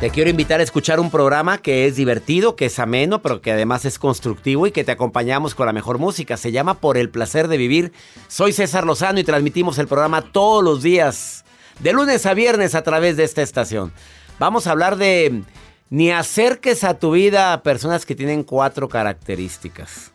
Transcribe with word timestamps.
Te 0.00 0.08
quiero 0.08 0.30
invitar 0.30 0.60
a 0.60 0.62
escuchar 0.62 0.98
un 0.98 1.10
programa 1.10 1.58
que 1.58 1.86
es 1.86 1.94
divertido, 1.94 2.56
que 2.56 2.64
es 2.64 2.78
ameno, 2.78 3.20
pero 3.20 3.42
que 3.42 3.52
además 3.52 3.84
es 3.84 3.98
constructivo 3.98 4.66
y 4.66 4.72
que 4.72 4.82
te 4.82 4.92
acompañamos 4.92 5.54
con 5.54 5.66
la 5.66 5.74
mejor 5.74 5.98
música. 5.98 6.38
Se 6.38 6.52
llama 6.52 6.80
Por 6.80 6.96
el 6.96 7.10
placer 7.10 7.48
de 7.48 7.58
vivir. 7.58 7.92
Soy 8.26 8.54
César 8.54 8.86
Lozano 8.86 9.20
y 9.20 9.24
transmitimos 9.24 9.76
el 9.76 9.88
programa 9.88 10.22
todos 10.22 10.64
los 10.64 10.82
días, 10.82 11.44
de 11.80 11.92
lunes 11.92 12.24
a 12.24 12.32
viernes 12.32 12.74
a 12.74 12.82
través 12.82 13.18
de 13.18 13.24
esta 13.24 13.42
estación. 13.42 13.92
Vamos 14.38 14.66
a 14.66 14.70
hablar 14.70 14.96
de 14.96 15.42
ni 15.90 16.10
acerques 16.10 16.82
a 16.82 16.98
tu 16.98 17.10
vida 17.10 17.52
a 17.52 17.62
personas 17.62 18.06
que 18.06 18.14
tienen 18.14 18.42
cuatro 18.42 18.88
características. 18.88 20.12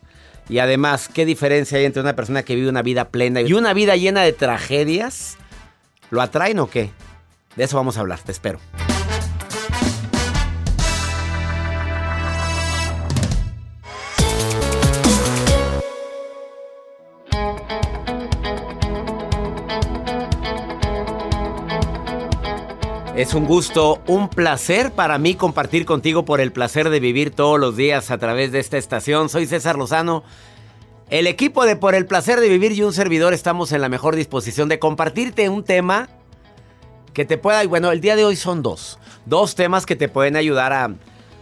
Y 0.48 0.58
además, 0.58 1.08
¿qué 1.14 1.24
diferencia 1.24 1.78
hay 1.78 1.84
entre 1.84 2.02
una 2.02 2.16
persona 2.16 2.42
que 2.42 2.56
vive 2.56 2.68
una 2.68 2.82
vida 2.82 3.10
plena 3.10 3.40
y 3.40 3.52
una 3.52 3.72
vida 3.72 3.94
llena 3.94 4.22
de 4.22 4.32
tragedias? 4.32 5.36
¿Lo 6.10 6.22
atraen 6.22 6.58
o 6.58 6.68
qué? 6.68 6.90
De 7.54 7.62
eso 7.62 7.76
vamos 7.76 7.96
a 7.98 8.00
hablar, 8.00 8.18
te 8.18 8.32
espero. 8.32 8.58
Es 23.16 23.32
un 23.32 23.46
gusto, 23.46 24.02
un 24.06 24.28
placer 24.28 24.92
para 24.92 25.16
mí 25.16 25.34
compartir 25.34 25.86
contigo 25.86 26.26
por 26.26 26.38
el 26.42 26.52
placer 26.52 26.90
de 26.90 27.00
vivir 27.00 27.30
todos 27.30 27.58
los 27.58 27.74
días 27.74 28.10
a 28.10 28.18
través 28.18 28.52
de 28.52 28.58
esta 28.58 28.76
estación. 28.76 29.30
Soy 29.30 29.46
César 29.46 29.78
Lozano. 29.78 30.22
El 31.08 31.26
equipo 31.26 31.64
de 31.64 31.76
Por 31.76 31.94
el 31.94 32.04
placer 32.04 32.40
de 32.40 32.50
vivir 32.50 32.72
y 32.72 32.82
un 32.82 32.92
servidor 32.92 33.32
estamos 33.32 33.72
en 33.72 33.80
la 33.80 33.88
mejor 33.88 34.16
disposición 34.16 34.68
de 34.68 34.78
compartirte 34.78 35.48
un 35.48 35.64
tema 35.64 36.10
que 37.14 37.24
te 37.24 37.38
pueda... 37.38 37.66
Bueno, 37.66 37.90
el 37.90 38.02
día 38.02 38.16
de 38.16 38.24
hoy 38.26 38.36
son 38.36 38.62
dos. 38.62 38.98
Dos 39.24 39.54
temas 39.54 39.86
que 39.86 39.96
te 39.96 40.10
pueden 40.10 40.36
ayudar 40.36 40.74
a, 40.74 40.94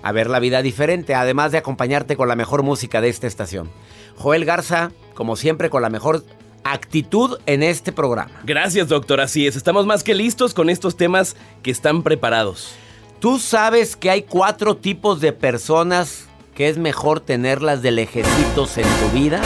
a 0.04 0.12
ver 0.12 0.28
la 0.28 0.38
vida 0.38 0.60
diferente, 0.60 1.15
además 1.15 1.50
de 1.50 1.56
acompañarte 1.59 2.15
con 2.15 2.28
la 2.28 2.37
mejor 2.37 2.62
música 2.62 3.00
de 3.00 3.09
esta 3.09 3.26
estación. 3.26 3.70
Joel 4.16 4.44
Garza, 4.44 4.92
como 5.15 5.34
siempre, 5.34 5.70
con 5.70 5.81
la 5.81 5.88
mejor 5.88 6.22
actitud 6.62 7.38
en 7.47 7.62
este 7.62 7.91
programa. 7.91 8.31
Gracias, 8.44 8.88
doctor. 8.88 9.22
Así 9.22 9.47
es. 9.47 9.56
Estamos 9.56 9.87
más 9.87 10.04
que 10.04 10.15
listos 10.15 10.53
con 10.53 10.69
estos 10.69 10.98
temas 10.98 11.37
que 11.62 11.70
están 11.70 12.03
preparados. 12.03 12.75
¿Tú 13.19 13.38
sabes 13.38 13.97
que 13.97 14.10
hay 14.10 14.22
cuatro 14.25 14.76
tipos 14.76 15.22
de 15.22 15.32
personas 15.32 16.26
que 16.54 16.69
es 16.69 16.76
mejor 16.76 17.21
tenerlas 17.21 17.81
de 17.81 17.91
lejecitos 17.91 18.76
en 18.76 18.84
tu 18.84 19.19
vida? 19.19 19.41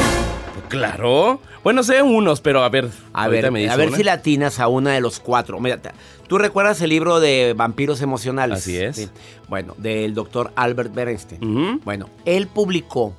Claro. 0.68 1.40
Bueno, 1.62 1.84
sé 1.84 2.02
unos, 2.02 2.40
pero 2.40 2.64
a 2.64 2.68
ver. 2.68 2.90
A 3.12 3.28
ver, 3.28 3.52
me 3.52 3.68
a 3.68 3.76
ver 3.76 3.88
una. 3.88 3.96
si 3.96 4.02
latinas 4.02 4.58
a 4.58 4.66
una 4.66 4.92
de 4.92 5.00
los 5.00 5.20
cuatro. 5.20 5.60
Mira, 5.60 5.80
¿tú 6.28 6.38
recuerdas 6.38 6.80
el 6.80 6.90
libro 6.90 7.18
de 7.18 7.54
vampiros 7.56 8.00
emocionales? 8.00 8.58
Así 8.58 8.78
es. 8.78 9.10
Bueno, 9.48 9.74
del 9.78 10.14
doctor 10.14 10.52
Albert 10.54 10.94
Bernstein. 10.94 11.42
Ujú. 11.44 11.80
Bueno, 11.84 12.08
él 12.24 12.46
publicó 12.46 13.14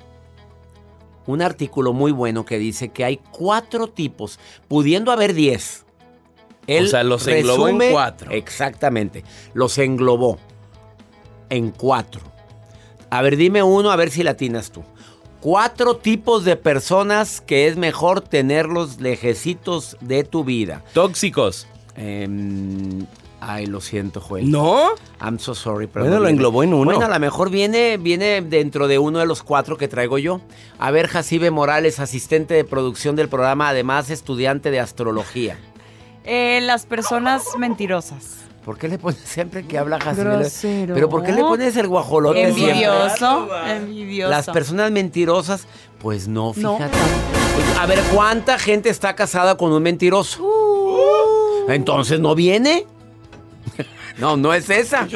un 1.26 1.42
artículo 1.42 1.94
muy 1.94 2.12
bueno 2.12 2.46
que 2.46 2.58
dice 2.58 2.90
que 2.90 3.04
hay 3.04 3.18
cuatro 3.32 3.88
tipos, 3.88 4.40
pudiendo 4.68 5.12
haber 5.12 5.34
diez. 5.34 5.86
Él 6.66 6.86
O 6.86 6.88
sea, 6.88 7.04
los 7.04 7.28
englobó 7.28 7.68
en 7.68 7.92
cuatro. 7.92 8.32
Exactamente, 8.32 9.24
los 9.54 9.78
englobó 9.78 10.38
en 11.50 11.72
cuatro. 11.72 12.22
A 13.10 13.22
ver, 13.22 13.38
dime 13.38 13.64
uno, 13.64 13.92
a 13.92 13.96
ver 13.96 14.12
si 14.12 14.24
latinas 14.24 14.72
tú. 14.72 14.84
Cuatro 15.40 15.98
tipos 15.98 16.46
de 16.46 16.56
personas 16.56 17.42
que 17.42 17.68
es 17.68 17.78
mejor 17.78 18.22
tenerlos 18.22 19.00
lejecitos 19.00 19.98
de 20.02 20.24
tu 20.24 20.44
vida. 20.44 20.84
Tóxicos. 20.94 21.68
Em, 22.02 23.06
ay, 23.42 23.66
lo 23.66 23.82
siento, 23.82 24.22
Joel. 24.22 24.50
¿No? 24.50 24.92
I'm 25.22 25.38
so 25.38 25.54
sorry, 25.54 25.86
pero 25.88 26.06
Bueno, 26.06 26.16
no 26.16 26.20
lo 26.22 26.26
viene. 26.28 26.38
englobó 26.38 26.64
en 26.64 26.74
uno. 26.74 26.86
Bueno, 26.86 27.06
a 27.06 27.10
lo 27.10 27.20
mejor 27.20 27.50
viene, 27.50 27.98
viene 27.98 28.42
dentro 28.42 28.88
de 28.88 29.00
uno 29.00 29.20
de 29.20 29.26
los 29.26 29.44
cuatro 29.44 29.76
que 29.78 29.90
traigo 29.90 30.18
yo. 30.18 30.40
A 30.80 30.92
ver, 30.92 31.08
Jacibe 31.08 31.52
Morales, 31.52 32.00
asistente 32.00 32.54
de 32.54 32.64
producción 32.64 33.18
del 33.18 33.28
programa, 33.28 33.68
además 33.68 34.10
estudiante 34.12 34.72
de 34.72 34.80
astrología. 34.80 35.58
Eh, 36.24 36.62
las 36.64 36.86
personas 36.86 37.44
mentirosas. 37.58 38.38
¿Por 38.64 38.78
qué 38.78 38.88
le 38.88 38.98
pones 38.98 39.20
siempre 39.26 39.66
que 39.66 39.78
habla 39.78 40.00
Jacibe? 40.00 40.48
Pero 40.94 41.10
¿por 41.10 41.24
qué 41.24 41.34
le 41.34 41.42
pones 41.42 41.76
el 41.76 41.88
guajolote 41.88 42.54
siempre? 42.54 42.72
Envidioso. 42.72 43.50
Envidioso. 43.68 44.30
Las 44.30 44.46
personas 44.50 44.92
mentirosas, 44.92 45.66
pues 46.00 46.28
no, 46.30 46.54
No. 46.56 46.78
fíjate. 46.78 46.98
A 47.80 47.86
ver, 47.88 48.00
¿cuánta 48.14 48.58
gente 48.58 48.90
está 48.90 49.16
casada 49.16 49.58
con 49.58 49.74
un 49.74 49.84
mentiroso? 49.84 50.44
Uh. 50.44 50.69
Entonces 51.70 52.20
no 52.20 52.36
viene. 52.36 52.86
No, 54.18 54.36
no 54.36 54.54
es 54.54 54.70
esa. 54.70 55.08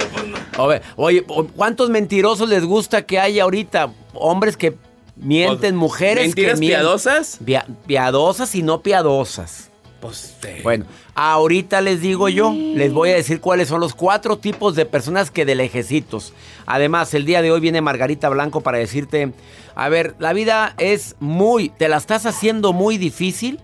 A 0.57 0.65
ver, 0.65 0.81
oye, 0.95 1.23
¿cuántos 1.57 1.89
mentirosos 1.89 2.47
les 2.47 2.63
gusta 2.63 3.01
que 3.05 3.19
haya 3.19 3.43
ahorita? 3.43 3.91
Hombres 4.13 4.55
que 4.55 4.77
mienten, 5.17 5.75
mujeres 5.75 6.27
¿Mentiras 6.27 6.53
que 6.53 6.59
mienten. 6.61 6.79
piadosas? 6.79 7.37
Pia- 7.43 7.65
piadosas 7.85 8.55
y 8.55 8.63
no 8.63 8.81
piadosas. 8.81 9.69
Pues 9.99 10.35
sí. 10.41 10.61
Bueno, 10.63 10.85
ahorita 11.15 11.81
les 11.81 11.99
digo 11.99 12.29
yo, 12.29 12.53
les 12.53 12.93
voy 12.93 13.09
a 13.09 13.15
decir 13.15 13.41
cuáles 13.41 13.67
son 13.67 13.81
los 13.81 13.93
cuatro 13.93 14.37
tipos 14.37 14.73
de 14.75 14.85
personas 14.85 15.31
que 15.31 15.43
de 15.43 15.55
lejecitos. 15.55 16.31
Además, 16.65 17.13
el 17.13 17.25
día 17.25 17.41
de 17.41 17.51
hoy 17.51 17.59
viene 17.59 17.81
Margarita 17.81 18.29
Blanco 18.29 18.61
para 18.61 18.77
decirte, 18.77 19.33
a 19.75 19.89
ver, 19.89 20.15
la 20.19 20.31
vida 20.31 20.75
es 20.77 21.17
muy, 21.19 21.67
te 21.69 21.89
la 21.89 21.97
estás 21.97 22.25
haciendo 22.25 22.71
muy 22.71 22.97
difícil 22.97 23.59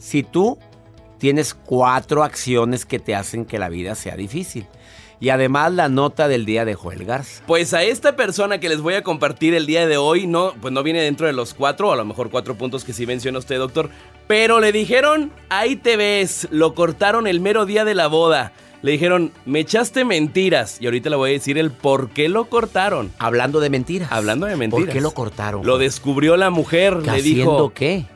si 0.00 0.24
tú 0.24 0.58
tienes 1.22 1.54
cuatro 1.54 2.24
acciones 2.24 2.84
que 2.84 2.98
te 2.98 3.14
hacen 3.14 3.44
que 3.44 3.60
la 3.60 3.68
vida 3.68 3.94
sea 3.94 4.16
difícil. 4.16 4.66
Y 5.20 5.28
además 5.28 5.72
la 5.72 5.88
nota 5.88 6.26
del 6.26 6.44
día 6.44 6.64
de 6.64 6.74
Joel 6.74 7.04
Garza. 7.04 7.44
Pues 7.46 7.74
a 7.74 7.84
esta 7.84 8.16
persona 8.16 8.58
que 8.58 8.68
les 8.68 8.80
voy 8.80 8.94
a 8.94 9.04
compartir 9.04 9.54
el 9.54 9.64
día 9.64 9.86
de 9.86 9.96
hoy, 9.96 10.26
no, 10.26 10.52
pues 10.60 10.74
no 10.74 10.82
viene 10.82 11.00
dentro 11.00 11.28
de 11.28 11.32
los 11.32 11.54
cuatro, 11.54 11.90
o 11.90 11.92
a 11.92 11.96
lo 11.96 12.04
mejor 12.04 12.28
cuatro 12.28 12.56
puntos 12.56 12.82
que 12.82 12.92
sí 12.92 13.06
menciona 13.06 13.38
usted, 13.38 13.56
doctor. 13.58 13.88
Pero 14.26 14.58
le 14.58 14.72
dijeron, 14.72 15.30
ahí 15.48 15.76
te 15.76 15.96
ves, 15.96 16.48
lo 16.50 16.74
cortaron 16.74 17.28
el 17.28 17.38
mero 17.38 17.66
día 17.66 17.84
de 17.84 17.94
la 17.94 18.08
boda. 18.08 18.52
Le 18.82 18.90
dijeron, 18.90 19.30
me 19.46 19.60
echaste 19.60 20.04
mentiras. 20.04 20.78
Y 20.80 20.86
ahorita 20.86 21.08
le 21.08 21.14
voy 21.14 21.30
a 21.30 21.32
decir 21.34 21.56
el 21.56 21.70
por 21.70 22.10
qué 22.10 22.28
lo 22.28 22.46
cortaron. 22.46 23.12
Hablando 23.20 23.60
de 23.60 23.70
mentiras. 23.70 24.10
Hablando 24.10 24.46
de 24.46 24.56
mentiras. 24.56 24.86
¿Por 24.86 24.92
qué 24.92 25.00
lo 25.00 25.12
cortaron? 25.12 25.64
Lo 25.64 25.78
descubrió 25.78 26.36
la 26.36 26.50
mujer, 26.50 26.98
¿Que 26.98 27.12
le 27.12 27.18
¿Haciendo 27.18 27.52
dijo. 27.52 27.72
qué? 27.72 28.06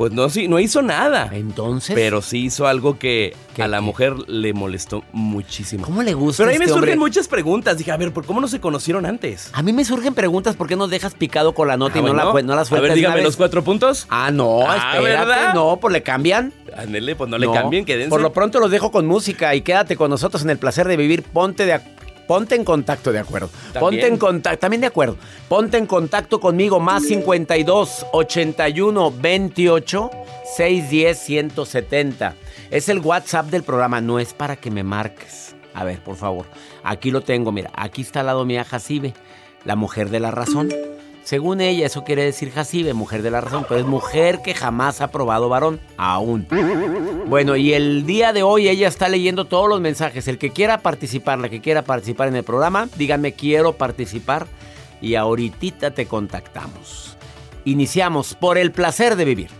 Pues 0.00 0.12
no, 0.12 0.30
sí, 0.30 0.48
no 0.48 0.58
hizo 0.58 0.80
nada. 0.80 1.28
Entonces. 1.30 1.94
Pero 1.94 2.22
sí 2.22 2.46
hizo 2.46 2.66
algo 2.66 2.98
que 2.98 3.36
¿Qué, 3.54 3.62
a 3.62 3.68
la 3.68 3.80
qué? 3.80 3.82
mujer 3.82 4.14
le 4.28 4.54
molestó 4.54 5.04
muchísimo. 5.12 5.84
¿Cómo 5.84 6.02
le 6.02 6.14
gusta 6.14 6.42
Pero 6.42 6.52
ahí 6.52 6.58
me 6.58 6.64
este 6.64 6.72
surgen 6.72 6.94
hombre? 6.94 7.06
muchas 7.08 7.28
preguntas. 7.28 7.76
Dije, 7.76 7.92
a 7.92 7.98
ver, 7.98 8.10
¿por 8.10 8.24
cómo 8.24 8.40
no 8.40 8.48
se 8.48 8.60
conocieron 8.60 9.04
antes? 9.04 9.50
A 9.52 9.60
mí 9.62 9.74
me 9.74 9.84
surgen 9.84 10.14
preguntas, 10.14 10.56
¿por 10.56 10.68
qué 10.68 10.74
nos 10.76 10.88
dejas 10.88 11.12
picado 11.12 11.52
con 11.52 11.68
la 11.68 11.76
nota 11.76 11.98
y 11.98 12.00
Ah, 12.00 12.04
no, 12.06 12.14
la, 12.14 12.24
cue- 12.32 12.42
no 12.42 12.54
las 12.54 12.68
A 12.68 12.70
sueltas 12.70 12.88
ver, 12.88 12.96
dígame 12.96 13.16
vez? 13.16 13.24
los 13.24 13.36
cuatro 13.36 13.62
puntos. 13.62 14.06
Ah, 14.08 14.30
no, 14.32 14.62
Ah, 14.66 14.94
espérate, 14.96 15.26
¿verdad? 15.28 15.52
no, 15.54 15.76
pues 15.78 15.92
le 15.92 16.02
cambian. 16.02 16.54
Ándele, 16.74 17.14
pues 17.14 17.28
no 17.28 17.36
le 17.36 17.52
cambien, 17.52 17.84
quédense. 17.84 18.08
Por 18.08 18.22
lo 18.22 18.32
pronto 18.32 18.58
los 18.58 18.70
dejo 18.70 18.90
con 18.90 19.06
música 19.06 19.54
y 19.54 19.60
quédate 19.60 19.96
con 19.96 20.08
nosotros 20.08 20.42
en 20.44 20.48
el 20.48 20.56
placer 20.56 20.88
de 20.88 20.96
vivir. 20.96 21.24
Ponte 21.24 21.66
de 21.66 21.74
ac- 21.74 21.82
Ponte 22.30 22.54
en 22.54 22.62
contacto, 22.62 23.10
de 23.10 23.18
acuerdo. 23.18 23.50
También. 23.72 23.80
Ponte 23.80 24.06
en 24.06 24.16
contacto, 24.16 24.58
también 24.60 24.80
de 24.82 24.86
acuerdo. 24.86 25.16
Ponte 25.48 25.78
en 25.78 25.86
contacto 25.86 26.38
conmigo, 26.38 26.78
más 26.78 27.02
52 27.02 28.06
81 28.12 29.12
28 29.20 30.10
610 30.56 31.18
170. 31.18 32.36
Es 32.70 32.88
el 32.88 33.00
WhatsApp 33.00 33.46
del 33.46 33.64
programa, 33.64 34.00
no 34.00 34.20
es 34.20 34.32
para 34.32 34.54
que 34.54 34.70
me 34.70 34.84
marques. 34.84 35.56
A 35.74 35.82
ver, 35.82 36.04
por 36.04 36.14
favor. 36.14 36.46
Aquí 36.84 37.10
lo 37.10 37.22
tengo, 37.22 37.50
mira. 37.50 37.72
Aquí 37.74 38.02
está 38.02 38.20
al 38.20 38.26
lado 38.26 38.44
mía 38.44 38.62
Jacibe, 38.62 39.12
la 39.64 39.74
mujer 39.74 40.08
de 40.08 40.20
la 40.20 40.30
razón. 40.30 40.68
Según 41.30 41.60
ella, 41.60 41.86
eso 41.86 42.02
quiere 42.02 42.24
decir 42.24 42.50
Jacibe, 42.50 42.92
mujer 42.92 43.22
de 43.22 43.30
la 43.30 43.40
razón, 43.40 43.64
pero 43.68 43.78
es 43.78 43.86
mujer 43.86 44.40
que 44.42 44.52
jamás 44.52 45.00
ha 45.00 45.12
probado 45.12 45.48
varón, 45.48 45.78
aún. 45.96 46.48
Bueno, 47.28 47.54
y 47.54 47.72
el 47.72 48.04
día 48.04 48.32
de 48.32 48.42
hoy 48.42 48.68
ella 48.68 48.88
está 48.88 49.08
leyendo 49.08 49.44
todos 49.44 49.68
los 49.68 49.80
mensajes. 49.80 50.26
El 50.26 50.38
que 50.38 50.50
quiera 50.50 50.78
participar, 50.78 51.38
la 51.38 51.48
que 51.48 51.60
quiera 51.60 51.82
participar 51.82 52.26
en 52.26 52.34
el 52.34 52.42
programa, 52.42 52.88
díganme 52.96 53.34
quiero 53.34 53.74
participar 53.74 54.48
y 55.00 55.14
ahorita 55.14 55.92
te 55.92 56.06
contactamos. 56.06 57.16
Iniciamos 57.64 58.34
por 58.34 58.58
el 58.58 58.72
placer 58.72 59.14
de 59.14 59.24
vivir. 59.24 59.59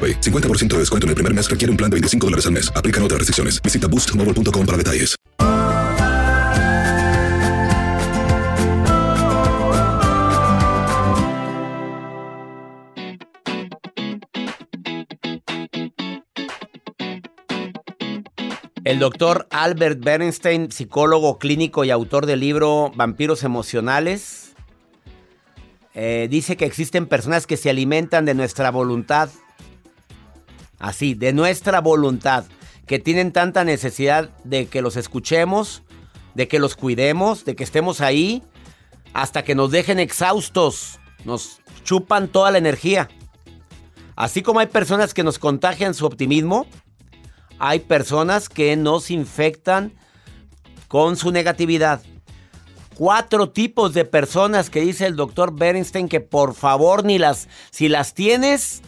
AroPay. 0.01 0.19
50% 0.21 0.67
de 0.69 0.79
descuento 0.79 1.05
en 1.05 1.09
el 1.09 1.15
primer 1.15 1.33
mes 1.33 1.49
requiere 1.49 1.69
un 1.69 1.77
plan 1.77 1.89
de 1.91 1.95
25 1.95 2.27
dólares 2.27 2.45
al 2.45 2.53
mes. 2.53 2.71
Aplican 2.75 3.03
otras 3.03 3.19
restricciones. 3.19 3.61
Visita 3.61 3.87
boostmobile.com 3.87 4.65
para 4.65 4.77
detalles. 4.77 5.15
El 18.83 18.97
doctor 18.99 19.47
Albert 19.51 20.03
Bernstein, 20.03 20.71
psicólogo 20.71 21.37
clínico 21.37 21.85
y 21.85 21.91
autor 21.91 22.25
del 22.25 22.39
libro 22.39 22.91
Vampiros 22.95 23.43
Emocionales, 23.43 24.53
eh, 25.93 26.27
dice 26.29 26.57
que 26.57 26.65
existen 26.65 27.05
personas 27.05 27.45
que 27.45 27.57
se 27.57 27.69
alimentan 27.69 28.25
de 28.25 28.33
nuestra 28.33 28.71
voluntad. 28.71 29.29
Así, 30.81 31.13
de 31.13 31.31
nuestra 31.31 31.79
voluntad. 31.79 32.43
Que 32.87 32.99
tienen 32.99 33.31
tanta 33.31 33.63
necesidad 33.63 34.31
de 34.43 34.65
que 34.65 34.81
los 34.81 34.97
escuchemos, 34.97 35.83
de 36.33 36.47
que 36.47 36.59
los 36.59 36.75
cuidemos, 36.75 37.45
de 37.45 37.55
que 37.55 37.63
estemos 37.63 38.01
ahí, 38.01 38.43
hasta 39.13 39.43
que 39.43 39.55
nos 39.55 39.71
dejen 39.71 39.99
exhaustos. 39.99 40.99
Nos 41.23 41.61
chupan 41.83 42.27
toda 42.27 42.51
la 42.51 42.57
energía. 42.57 43.07
Así 44.15 44.41
como 44.41 44.59
hay 44.59 44.67
personas 44.67 45.13
que 45.13 45.23
nos 45.23 45.39
contagian 45.39 45.93
su 45.93 46.05
optimismo, 46.05 46.65
hay 47.59 47.79
personas 47.79 48.49
que 48.49 48.75
nos 48.75 49.11
infectan 49.11 49.93
con 50.87 51.15
su 51.15 51.31
negatividad. 51.31 52.01
Cuatro 52.95 53.49
tipos 53.49 53.93
de 53.93 54.03
personas 54.03 54.69
que 54.69 54.81
dice 54.81 55.05
el 55.05 55.15
doctor 55.15 55.55
Bernstein 55.55 56.09
que 56.09 56.19
por 56.21 56.53
favor 56.53 57.05
ni 57.05 57.17
las, 57.17 57.47
si 57.69 57.87
las 57.87 58.13
tienes, 58.13 58.81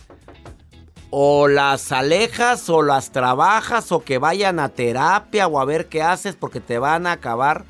o 1.15 1.48
las 1.48 1.91
alejas 1.91 2.72
o 2.72 2.82
las 2.82 3.12
trabajas 3.12 3.91
o 3.91 4.03
que 4.03 4.17
vayan 4.17 4.60
a 4.60 4.70
terapia 4.70 5.46
o 5.46 5.60
a 5.60 5.65
ver 5.65 5.86
qué 5.86 6.01
haces 6.01 6.36
porque 6.36 6.60
te 6.60 6.79
van 6.79 7.05
a 7.05 7.12
acabar 7.12 7.65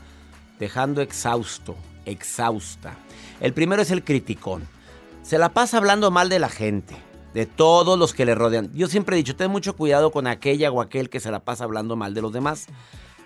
dejando 0.60 1.02
exhausto, 1.02 1.76
exhausta. 2.06 2.96
El 3.42 3.52
primero 3.52 3.82
es 3.82 3.92
el 3.92 4.06
criticón. 4.06 4.66
Se 5.24 5.38
la 5.38 5.50
pasa 5.50 5.76
hablando 5.76 6.10
mal 6.10 6.30
de 6.30 6.40
la 6.40 6.48
gente, 6.48 6.96
de 7.34 7.46
todos 7.46 8.00
los 8.00 8.14
que 8.14 8.24
le 8.24 8.34
rodean. 8.34 8.72
Yo 8.74 8.88
siempre 8.88 9.18
he 9.18 9.22
dicho, 9.22 9.36
ten 9.36 9.52
mucho 9.52 9.76
cuidado 9.76 10.14
con 10.14 10.26
aquella 10.26 10.72
o 10.72 10.80
aquel 10.80 11.10
que 11.10 11.20
se 11.20 11.30
la 11.30 11.42
pasa 11.42 11.66
hablando 11.66 11.98
mal 11.98 12.14
de 12.14 12.22
los 12.22 12.32
demás. 12.32 12.68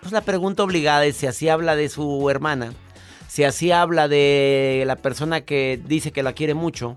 Pues 0.00 0.10
la 0.10 0.22
pregunta 0.22 0.64
obligada 0.64 1.06
es 1.06 1.16
si 1.16 1.28
así 1.28 1.48
habla 1.48 1.76
de 1.76 1.88
su 1.88 2.28
hermana, 2.28 2.72
si 3.28 3.44
así 3.44 3.70
habla 3.70 4.08
de 4.08 4.82
la 4.84 4.96
persona 4.96 5.42
que 5.42 5.80
dice 5.86 6.10
que 6.10 6.24
la 6.24 6.32
quiere 6.32 6.54
mucho, 6.54 6.96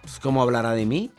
pues 0.00 0.18
¿cómo 0.20 0.40
hablará 0.40 0.72
de 0.72 0.86
mí? 0.86 1.10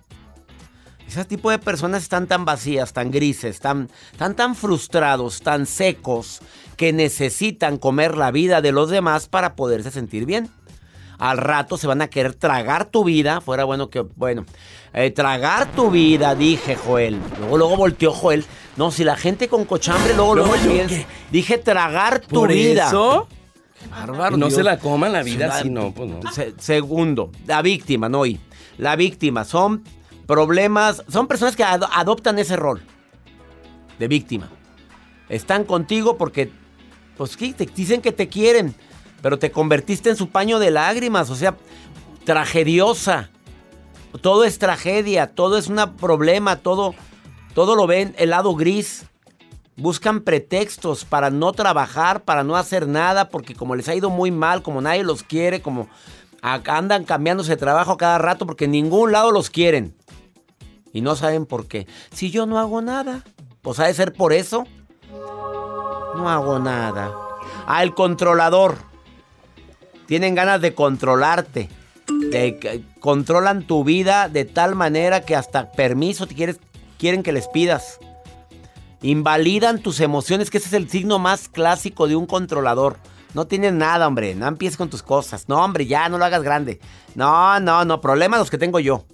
Ese 1.07 1.25
tipo 1.25 1.51
de 1.51 1.59
personas 1.59 2.03
están 2.03 2.27
tan 2.27 2.43
vacías, 2.45 2.93
tan 2.93 3.11
grises, 3.11 3.59
tan, 3.59 3.89
tan, 4.17 4.35
tan 4.35 4.55
frustrados, 4.55 5.41
tan 5.41 5.65
secos, 5.65 6.41
que 6.77 6.91
necesitan 6.91 7.77
comer 7.77 8.17
la 8.17 8.31
vida 8.31 8.61
de 8.61 8.71
los 8.71 8.89
demás 8.89 9.27
para 9.27 9.55
poderse 9.55 9.91
sentir 9.91 10.25
bien. 10.25 10.49
Al 11.19 11.37
rato 11.37 11.77
se 11.77 11.85
van 11.87 12.01
a 12.01 12.07
querer 12.07 12.33
tragar 12.33 12.85
tu 12.85 13.03
vida. 13.03 13.41
Fuera 13.41 13.63
bueno 13.63 13.89
que, 13.89 14.01
bueno, 14.15 14.45
eh, 14.93 15.11
tragar 15.11 15.71
tu 15.73 15.91
vida, 15.91 16.33
dije 16.35 16.75
Joel. 16.75 17.19
Luego, 17.39 17.57
luego 17.57 17.77
volteó 17.77 18.11
Joel. 18.11 18.43
No, 18.75 18.89
si 18.89 19.03
la 19.03 19.15
gente 19.15 19.47
con 19.47 19.65
cochambre, 19.65 20.15
luego, 20.15 20.35
luego 20.35 20.55
¿yo 20.55 20.71
piensa- 20.71 20.95
qué? 20.95 21.05
Dije 21.31 21.59
tragar 21.59 22.19
tu 22.21 22.35
Por 22.35 22.49
vida. 22.51 22.87
eso, 22.87 23.27
Qué 23.79 23.87
bárbaro, 23.87 24.35
no 24.35 24.47
Dios. 24.47 24.55
se 24.57 24.63
la 24.63 24.79
coman 24.79 25.13
la 25.13 25.21
vida, 25.21 25.61
si 25.61 25.69
no, 25.69 25.91
pues 25.93 26.09
no. 26.09 26.19
Se- 26.33 26.55
segundo, 26.57 27.29
la 27.45 27.61
víctima, 27.61 28.09
no 28.09 28.25
y 28.25 28.39
La 28.79 28.95
víctima 28.95 29.45
son 29.45 29.83
problemas, 30.27 31.03
son 31.07 31.27
personas 31.27 31.55
que 31.55 31.63
ado- 31.63 31.89
adoptan 31.93 32.39
ese 32.39 32.55
rol 32.55 32.81
de 33.99 34.07
víctima. 34.07 34.49
Están 35.29 35.63
contigo 35.63 36.17
porque, 36.17 36.51
pues 37.17 37.37
te 37.37 37.65
dicen 37.75 38.01
que 38.01 38.11
te 38.11 38.27
quieren, 38.27 38.75
pero 39.21 39.39
te 39.39 39.51
convertiste 39.51 40.09
en 40.09 40.15
su 40.15 40.29
paño 40.29 40.59
de 40.59 40.71
lágrimas, 40.71 41.29
o 41.29 41.35
sea, 41.35 41.55
tragediosa. 42.25 43.29
Todo 44.21 44.43
es 44.43 44.59
tragedia, 44.59 45.27
todo 45.27 45.57
es 45.57 45.67
un 45.67 45.95
problema, 45.95 46.57
todo, 46.57 46.93
todo 47.55 47.75
lo 47.75 47.87
ven 47.87 48.13
el 48.17 48.29
lado 48.29 48.55
gris. 48.55 49.05
Buscan 49.75 50.21
pretextos 50.21 51.03
para 51.03 51.31
no 51.31 51.51
trabajar, 51.51 52.23
para 52.23 52.43
no 52.43 52.55
hacer 52.55 52.87
nada, 52.87 53.29
porque 53.29 53.55
como 53.55 53.75
les 53.75 53.89
ha 53.89 53.95
ido 53.95 54.11
muy 54.11 54.29
mal, 54.29 54.61
como 54.61 54.81
nadie 54.81 55.03
los 55.03 55.23
quiere, 55.23 55.61
como 55.63 55.89
andan 56.43 57.05
cambiándose 57.05 57.51
de 57.51 57.57
trabajo 57.57 57.97
cada 57.97 58.19
rato, 58.19 58.45
porque 58.45 58.65
en 58.65 58.71
ningún 58.71 59.11
lado 59.11 59.31
los 59.31 59.49
quieren. 59.49 59.95
Y 60.93 61.01
no 61.01 61.15
saben 61.15 61.45
por 61.45 61.67
qué. 61.67 61.87
Si 62.13 62.31
yo 62.31 62.45
no 62.45 62.59
hago 62.59 62.81
nada, 62.81 63.23
pues 63.61 63.79
ha 63.79 63.87
de 63.87 63.93
ser 63.95 64.13
por 64.13 64.31
eso. 64.31 64.65
No 66.15 66.29
hago 66.29 66.59
nada. 66.59 67.11
El 67.81 67.95
controlador. 67.95 68.77
Tienen 70.05 70.35
ganas 70.35 70.61
de 70.61 70.75
controlarte. 70.75 71.69
controlan 72.99 73.65
tu 73.65 73.83
vida 73.83 74.29
de 74.29 74.45
tal 74.45 74.75
manera 74.75 75.21
que 75.21 75.35
hasta 75.35 75.71
permiso 75.71 76.27
te 76.27 76.35
quieres, 76.35 76.59
quieren 76.99 77.23
que 77.23 77.31
les 77.31 77.47
pidas. 77.47 77.99
Invalidan 79.01 79.81
tus 79.81 79.99
emociones, 79.99 80.49
que 80.49 80.59
ese 80.59 80.67
es 80.67 80.73
el 80.73 80.89
signo 80.89 81.19
más 81.19 81.49
clásico 81.49 82.07
de 82.07 82.15
un 82.15 82.27
controlador. 82.27 82.97
No 83.33 83.47
tienes 83.47 83.73
nada, 83.73 84.07
hombre. 84.07 84.35
No 84.35 84.47
empieces 84.47 84.77
con 84.77 84.89
tus 84.89 85.01
cosas. 85.01 85.49
No, 85.49 85.63
hombre, 85.63 85.87
ya 85.87 86.07
no 86.07 86.19
lo 86.19 86.25
hagas 86.25 86.43
grande. 86.43 86.79
No, 87.15 87.59
no, 87.59 87.83
no. 87.83 87.99
Problemas 87.99 88.39
los 88.39 88.51
que 88.51 88.59
tengo 88.59 88.79
yo. 88.79 89.05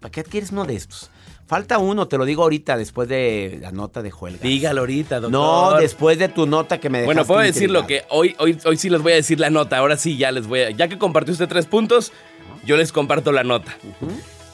¿Para 0.00 0.10
qué 0.10 0.24
quieres 0.24 0.50
uno 0.52 0.64
de 0.64 0.76
estos? 0.76 1.10
Falta 1.46 1.78
uno, 1.78 2.08
te 2.08 2.16
lo 2.16 2.24
digo 2.24 2.42
ahorita, 2.42 2.76
después 2.78 3.08
de 3.08 3.58
la 3.60 3.70
nota 3.70 4.02
de 4.02 4.10
Juelga. 4.10 4.40
Dígalo 4.42 4.80
ahorita, 4.80 5.20
doctor. 5.20 5.30
No, 5.30 5.78
después 5.78 6.18
de 6.18 6.28
tu 6.28 6.46
nota 6.46 6.80
que 6.80 6.88
me 6.88 6.98
dejaste 6.98 7.14
Bueno, 7.14 7.26
puedo 7.26 7.40
decirlo 7.40 7.86
que 7.86 8.04
hoy, 8.08 8.34
hoy, 8.38 8.58
hoy 8.64 8.76
sí 8.78 8.88
les 8.88 9.02
voy 9.02 9.12
a 9.12 9.16
decir 9.16 9.38
la 9.38 9.50
nota. 9.50 9.76
Ahora 9.76 9.98
sí, 9.98 10.16
ya 10.16 10.32
les 10.32 10.46
voy 10.46 10.60
a... 10.60 10.70
Ya 10.70 10.88
que 10.88 10.96
compartió 10.96 11.32
usted 11.32 11.46
tres 11.46 11.66
puntos, 11.66 12.12
yo 12.64 12.78
les 12.78 12.92
comparto 12.92 13.30
la 13.30 13.44
nota. 13.44 13.76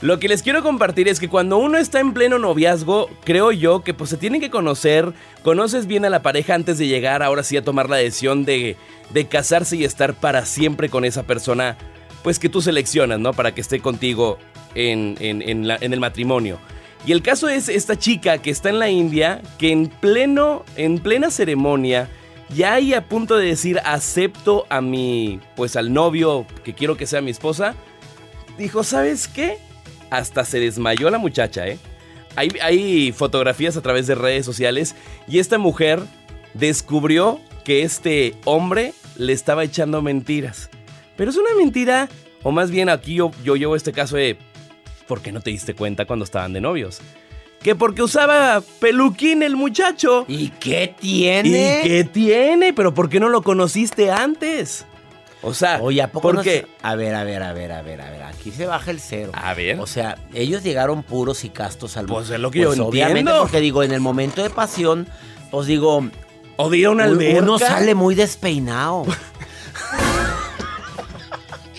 Lo 0.01 0.19
que 0.19 0.29
les 0.29 0.43
quiero 0.43 0.63
compartir 0.63 1.07
es 1.09 1.21
que 1.21 1.29
cuando 1.29 1.59
uno 1.59 1.79
está 1.79 2.01
en 2.01 2.13
pleno 2.13 2.39
noviazgo, 2.39 3.09
creo 3.23 3.53
yo 3.53 3.85
que 3.85 3.95
pues 3.95 4.11
se 4.11 4.17
tienen 4.17 4.41
que 4.41 4.51
conocer, 4.51 5.13
conoces 5.43 5.87
bien 5.87 6.05
a 6.05 6.11
la 6.11 6.23
pareja 6.23 6.55
antes 6.55 6.79
de 6.79 6.89
llegar 6.89 7.23
ahora 7.23 7.43
sí 7.43 7.57
a 7.57 7.63
tomar 7.63 7.89
la 7.89 7.97
decisión 7.97 8.45
de, 8.45 8.77
de 9.11 9.29
casarse 9.29 9.77
y 9.77 9.85
estar 9.85 10.15
para 10.15 10.45
siempre 10.47 10.89
con 10.89 11.05
esa 11.05 11.23
persona, 11.25 11.77
pues 12.23 12.39
que 12.39 12.49
tú 12.49 12.63
seleccionas, 12.63 13.21
¿no? 13.21 13.33
Para 13.33 13.55
que 13.55 13.61
esté 13.61 13.81
contigo 13.81 14.39
en, 14.75 15.17
en, 15.21 15.43
en 15.43 15.93
el 15.93 16.01
matrimonio. 16.01 16.59
Y 17.07 17.13
el 17.13 17.23
caso 17.23 17.49
es 17.49 17.69
esta 17.69 17.99
chica 17.99 18.39
que 18.39 18.51
está 18.51 18.69
en 18.69 18.79
la 18.79 18.91
India, 18.91 19.41
que 19.59 19.73
en 19.73 19.89
pleno, 19.89 20.65
en 20.77 20.99
plena 20.99 21.31
ceremonia, 21.31 22.09
ya 22.55 22.75
ahí 22.75 22.95
a 22.95 23.09
punto 23.09 23.37
de 23.37 23.47
decir 23.47 23.81
acepto 23.85 24.67
a 24.69 24.81
mi, 24.81 25.41
pues 25.57 25.77
al 25.77 25.93
novio 25.93 26.47
que 26.65 26.75
quiero 26.75 26.97
que 26.97 27.07
sea 27.07 27.21
mi 27.21 27.31
esposa, 27.31 27.75
dijo, 28.59 28.85
¿sabes 28.85 29.29
qué? 29.29 29.59
Hasta 30.11 30.45
se 30.45 30.61
desmayó 30.61 31.09
la 31.11 31.19
muchacha, 31.19 31.67
¿eh? 31.69 31.79
Hay, 32.37 32.51
hay 32.63 33.13
fotografías 33.13 33.77
a 33.77 33.83
través 33.83 34.07
de 34.07 34.15
redes 34.15 34.45
sociales 34.45 34.95
y 35.27 35.39
esta 35.39 35.59
mujer 35.59 36.01
descubrió 36.55 37.41
que 37.65 37.83
este 37.83 38.35
hombre 38.45 38.93
le 39.17 39.33
estaba 39.33 39.65
echando 39.65 40.03
mentiras. 40.03 40.71
Pero 41.17 41.31
es 41.31 41.37
una 41.37 41.55
mentira, 41.57 42.09
o 42.43 42.51
más 42.51 42.71
bien 42.71 42.89
aquí 42.89 43.15
yo, 43.15 43.31
yo 43.45 43.57
llevo 43.57 43.77
este 43.77 43.93
caso 43.93 44.17
de 44.17 44.39
¿por 45.11 45.21
qué 45.23 45.33
no 45.33 45.41
te 45.41 45.51
diste 45.51 45.75
cuenta 45.75 46.05
cuando 46.07 46.25
estaban 46.25 46.53
de 46.53 46.61
novios? 46.61 47.01
Que 47.61 47.75
porque 47.75 48.01
usaba 48.03 48.63
peluquín 48.79 49.43
el 49.43 49.57
muchacho. 49.57 50.25
¿Y 50.29 50.51
qué 50.51 50.95
tiene? 50.99 51.81
¿Y 51.85 51.89
qué 51.89 52.05
tiene? 52.05 52.73
Pero 52.73 52.95
¿por 52.95 53.09
qué 53.11 53.19
no 53.19 53.29
lo 53.29 53.43
conociste 53.43 54.11
antes? 54.13 54.87
O 55.43 55.53
sea, 55.53 55.81
Oye, 55.83 56.01
¿a 56.01 56.13
poco 56.13 56.29
¿por 56.29 56.35
no 56.37 56.43
se- 56.45 56.67
A 56.83 56.95
ver, 56.95 57.15
a 57.17 57.25
ver, 57.25 57.43
a 57.43 57.53
ver, 57.53 57.73
a 57.73 57.83
ver, 57.83 58.01
a 58.03 58.11
ver. 58.11 58.23
Aquí 58.23 58.53
se 58.53 58.67
baja 58.67 58.91
el 58.93 59.01
cero. 59.01 59.33
A 59.35 59.53
ver. 59.55 59.81
O 59.81 59.87
sea, 59.89 60.17
ellos 60.33 60.63
llegaron 60.63 61.03
puros 61.03 61.43
y 61.45 61.49
castos 61.51 61.97
al 61.97 62.07
Pues 62.07 62.31
es 62.31 62.39
lo 62.39 62.51
que 62.53 62.61
yo 62.61 62.71
obviamente, 62.71 63.21
entiendo. 63.21 63.41
porque 63.43 63.59
digo, 63.61 63.83
en 63.83 63.91
el 63.93 64.01
momento 64.01 64.43
de 64.45 64.51
pasión, 64.51 65.09
pues 65.51 65.67
digo, 65.67 66.09
O 66.57 66.71
de 66.71 66.79
ir 66.79 66.87
a 66.87 66.91
una 66.91 67.05
un- 67.07 67.11
alberca. 67.15 67.43
uno 67.43 67.59
sale 67.59 67.95
muy 67.95 68.15
despeinado. 68.15 69.05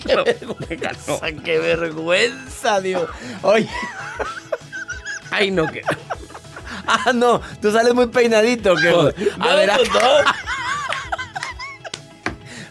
Qué 0.06 0.16
vergüenza. 0.16 1.20
¡Qué 1.44 1.58
vergüenza, 1.58 2.80
Dios! 2.80 3.08
Oye, 3.42 3.68
Ay, 5.30 5.50
no, 5.50 5.66
que. 5.66 5.82
ah, 6.86 7.12
no, 7.14 7.40
tú 7.60 7.70
sales 7.72 7.94
muy 7.94 8.06
peinadito. 8.08 8.74
No, 8.74 9.00
a 9.40 9.54
ver, 9.54 9.70
acá- 9.70 10.34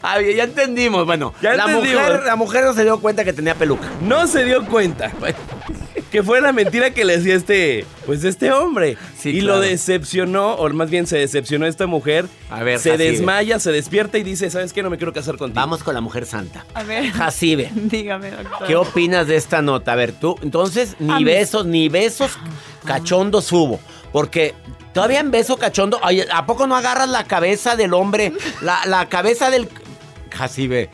Ah, 0.03 0.17
bien, 0.17 0.35
ya 0.35 0.43
entendimos. 0.45 1.05
Bueno, 1.05 1.33
Ya 1.41 1.53
la, 1.53 1.65
entendimos. 1.65 2.03
mujer, 2.03 2.23
la 2.25 2.35
mujer 2.35 2.65
no 2.65 2.73
se 2.73 2.83
dio 2.83 2.99
cuenta 2.99 3.23
que 3.23 3.33
tenía 3.33 3.53
peluca. 3.55 3.87
No 4.01 4.25
se 4.27 4.43
dio 4.43 4.65
cuenta. 4.65 5.11
Que 6.11 6.21
fue 6.23 6.41
la 6.41 6.51
mentira 6.51 6.91
que 6.91 7.05
le 7.05 7.17
decía 7.17 7.35
este, 7.35 7.85
pues 8.05 8.25
este 8.25 8.51
hombre. 8.51 8.97
Sí, 9.17 9.29
y 9.29 9.39
claro. 9.39 9.55
lo 9.55 9.61
decepcionó, 9.61 10.55
o 10.55 10.69
más 10.71 10.89
bien 10.89 11.07
se 11.07 11.17
decepcionó 11.17 11.65
esta 11.65 11.87
mujer. 11.87 12.25
A 12.49 12.63
ver, 12.63 12.79
se 12.79 12.91
Jacibe. 12.91 13.11
desmaya, 13.11 13.59
se 13.59 13.71
despierta 13.71 14.17
y 14.17 14.23
dice, 14.23 14.49
¿sabes 14.49 14.73
qué? 14.73 14.83
No 14.83 14.89
me 14.89 14.97
quiero 14.97 15.13
casar 15.13 15.37
contigo. 15.37 15.55
Vamos 15.61 15.83
con 15.83 15.93
la 15.95 16.01
mujer 16.01 16.25
santa. 16.25 16.65
A 16.73 16.83
ver. 16.83 17.11
Jacibe. 17.11 17.71
Dígame, 17.75 18.29
doctor. 18.31 18.67
¿Qué 18.67 18.75
opinas 18.75 19.25
de 19.27 19.37
esta 19.37 19.61
nota? 19.61 19.93
A 19.93 19.95
ver, 19.95 20.11
tú, 20.11 20.35
entonces, 20.41 20.95
A 20.99 21.03
ni 21.03 21.13
mí- 21.19 21.23
besos, 21.23 21.65
ni 21.65 21.87
besos 21.87 22.31
cachondos 22.85 23.49
hubo. 23.53 23.79
Porque 24.11 24.53
todavía 24.93 25.21
en 25.21 25.31
beso 25.31 25.55
cachondo, 25.55 25.97
ay, 26.03 26.25
¿a 26.29 26.45
poco 26.45 26.67
no 26.67 26.75
agarras 26.75 27.07
la 27.07 27.23
cabeza 27.23 27.77
del 27.77 27.93
hombre? 27.93 28.33
La, 28.61 28.81
la 28.85 29.07
cabeza 29.07 29.49
del. 29.49 29.69
Jacibe. 30.29 30.89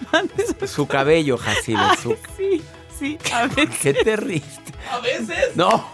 Su 0.66 0.86
cabello, 0.86 1.36
Jacibe. 1.36 1.80
Su... 2.02 2.16
Sí, 2.38 2.62
sí, 2.98 3.18
a 3.32 3.46
ver. 3.46 3.68
¿Qué 3.68 3.94
te 3.94 4.16
riste? 4.16 4.72
A 4.90 5.00
veces. 5.00 5.56
No. 5.56 5.84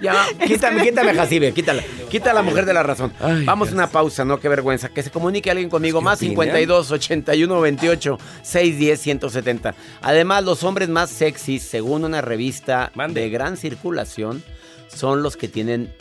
Ya, 0.00 0.26
quítame, 0.46 0.82
quítame, 0.82 1.14
Jacibe, 1.14 1.52
quítala. 1.52 1.82
Quita 2.10 2.32
a 2.32 2.34
la 2.34 2.42
mujer 2.42 2.66
de 2.66 2.74
la 2.74 2.82
razón. 2.82 3.12
Ay, 3.20 3.44
Vamos 3.44 3.70
a 3.70 3.72
una 3.72 3.86
pausa, 3.86 4.24
no, 4.24 4.40
qué 4.40 4.48
vergüenza. 4.48 4.88
Que 4.88 5.02
se 5.02 5.10
comunique 5.10 5.50
alguien 5.50 5.70
conmigo. 5.70 6.00
¿Qué 6.00 6.04
Más 6.04 6.18
opinan? 6.18 6.32
52 6.32 6.90
81 6.90 7.60
28 7.60 8.18
610 8.42 9.00
170. 9.00 9.74
Además, 10.02 10.42
los 10.44 10.64
hombres 10.64 10.88
más 10.88 11.08
sexys, 11.10 11.62
según 11.62 12.04
una 12.04 12.20
revista 12.20 12.90
Mande. 12.94 13.20
de 13.20 13.30
gran 13.30 13.56
circulación, 13.56 14.42
son 14.88 15.22
los 15.22 15.36
que 15.36 15.46
tienen 15.46 15.94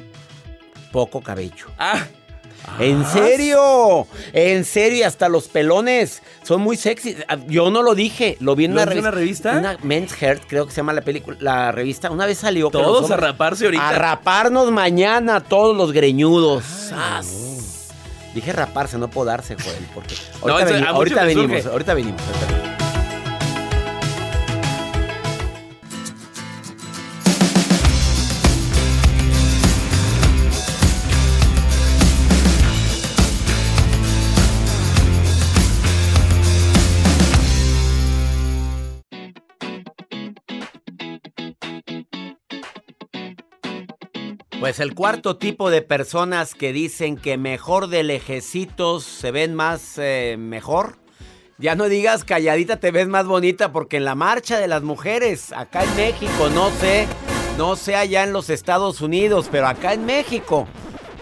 poco 0.91 1.21
cabello. 1.21 1.67
Ah. 1.77 2.03
¿En 2.79 3.01
Ah, 3.03 3.09
serio? 3.11 4.07
¿En 4.33 4.65
serio? 4.65 4.99
Y 4.99 5.03
hasta 5.03 5.29
los 5.29 5.47
pelones 5.47 6.21
son 6.43 6.61
muy 6.61 6.77
sexy. 6.77 7.17
Ah, 7.27 7.37
Yo 7.47 7.69
no 7.71 7.81
lo 7.83 7.95
dije, 7.95 8.37
lo 8.39 8.55
vi 8.55 8.65
en 8.65 8.71
¿Lo 8.75 8.81
una, 8.81 8.85
revista. 8.85 9.01
una 9.09 9.11
revista? 9.11 9.51
Una 9.57 9.77
Men's 9.83 10.21
Health, 10.21 10.43
creo 10.47 10.65
que 10.65 10.71
se 10.71 10.77
llama 10.77 10.93
la 10.93 11.01
película, 11.01 11.37
la 11.39 11.71
revista. 11.71 12.09
Una 12.11 12.25
vez 12.25 12.37
salió. 12.37 12.69
Todos 12.69 13.09
a 13.11 13.17
raparse 13.17 13.65
ahorita. 13.65 13.89
A 13.89 13.93
raparnos 13.93 14.71
mañana, 14.71 15.41
todos 15.41 15.75
los 15.75 15.91
greñudos. 15.91 16.63
¡Sas! 16.63 17.89
Dije 18.33 18.53
raparse, 18.53 18.97
no 18.97 19.09
podarse, 19.09 19.55
Joel, 19.61 19.87
porque 19.93 20.15
No, 20.45 20.53
ahorita, 20.53 20.63
eso- 20.69 20.73
veni- 20.75 20.85
a 20.87 20.89
ahorita 20.91 21.23
venimos, 21.25 21.65
ahorita 21.65 21.93
venimos, 21.93 22.21
ahorita 22.21 22.53
venimos. 22.55 22.80
Pues 44.61 44.79
el 44.79 44.93
cuarto 44.93 45.37
tipo 45.39 45.71
de 45.71 45.81
personas 45.81 46.53
que 46.53 46.71
dicen 46.71 47.17
que 47.17 47.35
mejor 47.35 47.87
de 47.87 48.03
lejecitos 48.03 49.03
se 49.03 49.31
ven 49.31 49.55
más 49.55 49.97
eh, 49.97 50.35
mejor. 50.37 50.99
Ya 51.57 51.73
no 51.73 51.85
digas 51.85 52.23
calladita 52.23 52.79
te 52.79 52.91
ves 52.91 53.07
más 53.07 53.25
bonita 53.25 53.71
porque 53.71 53.97
en 53.97 54.05
la 54.05 54.13
marcha 54.13 54.59
de 54.59 54.67
las 54.67 54.83
mujeres, 54.83 55.51
acá 55.51 55.83
en 55.83 55.95
México, 55.95 56.49
no 56.53 56.69
sé, 56.79 57.07
no 57.57 57.75
sé 57.75 57.95
allá 57.95 58.23
en 58.23 58.33
los 58.33 58.51
Estados 58.51 59.01
Unidos, 59.01 59.47
pero 59.51 59.67
acá 59.67 59.93
en 59.93 60.05
México, 60.05 60.67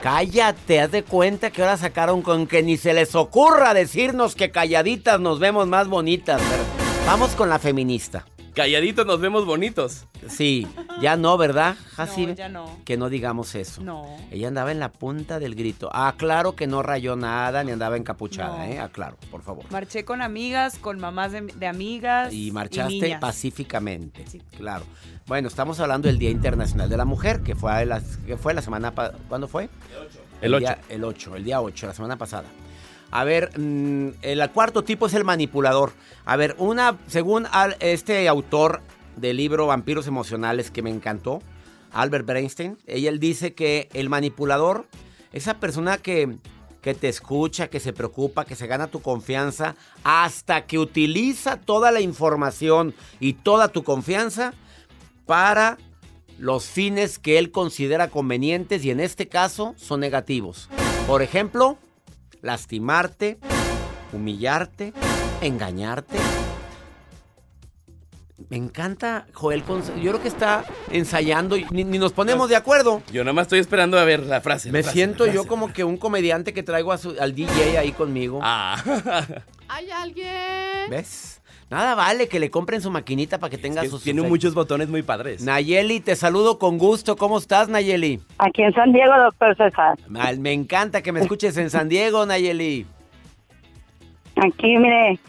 cállate, 0.01 0.81
haz 0.81 0.91
de 0.91 1.03
cuenta 1.03 1.49
que 1.49 1.61
ahora 1.61 1.77
sacaron 1.77 2.21
con 2.21 2.45
que 2.45 2.61
ni 2.61 2.75
se 2.75 2.93
les 2.93 3.15
ocurra 3.15 3.73
decirnos 3.73 4.35
que 4.35 4.51
calladitas 4.51 5.17
nos 5.21 5.39
vemos 5.39 5.65
más 5.65 5.87
bonitas. 5.87 6.41
pero 6.49 6.63
vamos 7.05 7.31
con 7.35 7.47
la 7.47 7.59
feminista. 7.59 8.25
Calladitos 8.53 9.05
nos 9.05 9.21
vemos 9.21 9.45
bonitos. 9.45 10.07
Sí, 10.27 10.67
ya 11.01 11.15
no, 11.17 11.37
¿verdad, 11.37 11.75
Jacibe? 11.95 12.31
No, 12.33 12.37
ya 12.37 12.49
no. 12.49 12.77
Que 12.85 12.97
no 12.97 13.09
digamos 13.09 13.55
eso. 13.55 13.81
No. 13.81 14.05
Ella 14.31 14.47
andaba 14.47 14.71
en 14.71 14.79
la 14.79 14.91
punta 14.91 15.39
del 15.39 15.55
grito. 15.55 15.89
Ah, 15.93 16.13
claro 16.17 16.55
que 16.55 16.67
no 16.67 16.83
rayó 16.83 17.15
nada 17.15 17.63
ni 17.63 17.71
andaba 17.71 17.97
encapuchada, 17.97 18.57
No. 18.57 18.63
¿eh? 18.63 18.79
Aclaro, 18.79 19.17
por 19.31 19.41
favor. 19.41 19.65
Marché 19.71 20.05
con 20.05 20.21
amigas, 20.21 20.77
con 20.77 20.99
mamás 20.99 21.31
de, 21.31 21.41
de 21.41 21.67
amigas. 21.67 22.33
Y 22.33 22.51
marchaste 22.51 22.93
niñas. 22.93 23.19
pacíficamente. 23.21 24.25
Sí. 24.27 24.41
Claro. 24.57 24.85
Bueno, 25.27 25.47
estamos 25.47 25.79
hablando 25.79 26.07
del 26.07 26.17
Día 26.17 26.29
Internacional 26.31 26.89
de 26.89 26.97
la 26.97 27.05
Mujer, 27.05 27.41
que 27.41 27.55
fue 27.55 27.85
la, 27.85 28.01
que 28.25 28.35
fue 28.37 28.53
la 28.53 28.61
semana... 28.61 28.91
¿Cuándo 29.27 29.47
fue? 29.47 29.69
El 30.41 30.53
ocho. 30.53 30.59
día- 30.61 30.79
el 30.89 31.03
8, 31.03 31.35
el 31.35 31.43
día 31.43 31.61
8, 31.61 31.87
la 31.87 31.93
semana 31.93 32.17
pasada. 32.17 32.45
A 33.11 33.23
ver, 33.23 33.51
mm, 33.59 34.09
el 34.21 34.49
cuarto 34.51 34.83
tipo 34.83 35.07
es 35.07 35.13
el 35.13 35.23
manipulador. 35.23 35.91
A 36.25 36.35
ver, 36.35 36.55
una, 36.59 36.97
según 37.07 37.47
al- 37.51 37.75
este 37.79 38.27
autor 38.27 38.81
del 39.19 39.37
libro 39.37 39.67
Vampiros 39.67 40.07
Emocionales 40.07 40.71
que 40.71 40.81
me 40.81 40.89
encantó, 40.89 41.41
Albert 41.91 42.25
Bernstein, 42.25 42.77
ella 42.85 43.11
dice 43.13 43.53
que 43.53 43.89
el 43.93 44.09
manipulador, 44.09 44.85
esa 45.33 45.59
persona 45.59 45.97
que, 45.97 46.37
que 46.81 46.93
te 46.93 47.09
escucha, 47.09 47.69
que 47.69 47.79
se 47.79 47.93
preocupa, 47.93 48.45
que 48.45 48.55
se 48.55 48.67
gana 48.67 48.87
tu 48.87 49.01
confianza, 49.01 49.75
hasta 50.03 50.65
que 50.65 50.77
utiliza 50.77 51.57
toda 51.57 51.91
la 51.91 52.01
información 52.01 52.93
y 53.19 53.33
toda 53.33 53.69
tu 53.69 53.83
confianza 53.83 54.53
para 55.25 55.77
los 56.37 56.65
fines 56.65 57.19
que 57.19 57.37
él 57.37 57.51
considera 57.51 58.09
convenientes 58.09 58.85
y 58.85 58.91
en 58.91 58.99
este 58.99 59.27
caso 59.27 59.75
son 59.77 59.99
negativos. 59.99 60.69
Por 61.05 61.21
ejemplo, 61.21 61.77
lastimarte, 62.41 63.37
humillarte, 64.13 64.93
engañarte. 65.41 66.17
Me 68.49 68.57
encanta 68.57 69.27
Joel, 69.33 69.63
yo 70.01 70.11
creo 70.11 70.21
que 70.21 70.27
está 70.27 70.63
ensayando 70.91 71.57
y 71.57 71.65
ni, 71.71 71.83
ni 71.83 71.97
nos 71.99 72.13
ponemos 72.13 72.49
de 72.49 72.55
acuerdo. 72.55 73.01
Yo 73.11 73.23
nada 73.23 73.33
más 73.33 73.43
estoy 73.43 73.59
esperando 73.59 73.99
a 73.99 74.03
ver 74.05 74.21
la 74.21 74.41
frase. 74.41 74.69
la 74.69 74.73
Me 74.73 74.81
frase, 74.83 74.95
siento 74.95 75.25
yo 75.25 75.31
frase. 75.33 75.47
como 75.47 75.73
que 75.73 75.83
un 75.83 75.97
comediante 75.97 76.53
que 76.53 76.63
traigo 76.63 76.91
a 76.91 76.97
su- 76.97 77.15
al 77.19 77.35
DJ 77.35 77.77
ahí 77.77 77.91
conmigo. 77.91 78.39
Ah. 78.41 78.81
¿Hay 79.67 79.91
alguien? 79.91 80.89
¿Ves? 80.89 81.41
Nada 81.69 81.93
vale 81.93 82.27
que 82.27 82.39
le 82.39 82.49
compren 82.49 82.81
su 82.81 82.89
maquinita 82.89 83.37
para 83.37 83.51
que 83.51 83.59
tenga 83.59 83.81
Que 83.83 83.89
sus 83.89 84.01
tiene 84.01 84.23
muchos 84.23 84.55
botones 84.55 84.89
muy 84.89 85.03
padres. 85.03 85.43
Nayeli, 85.43 85.99
te 85.99 86.15
saludo 86.15 86.57
con 86.57 86.79
gusto. 86.79 87.15
¿Cómo 87.15 87.37
estás, 87.37 87.69
Nayeli? 87.69 88.19
Aquí 88.39 88.63
en 88.63 88.73
San 88.73 88.91
Diego, 88.91 89.13
doctor 89.15 89.55
César. 89.55 89.95
Mal- 90.07 90.39
Me 90.39 90.51
encanta 90.53 91.03
que 91.03 91.11
me 91.11 91.19
escuches 91.19 91.55
en 91.57 91.69
San 91.69 91.87
Diego, 91.87 92.25
Nayeli. 92.25 92.87
Aquí, 94.37 94.77
mire, 94.77 95.19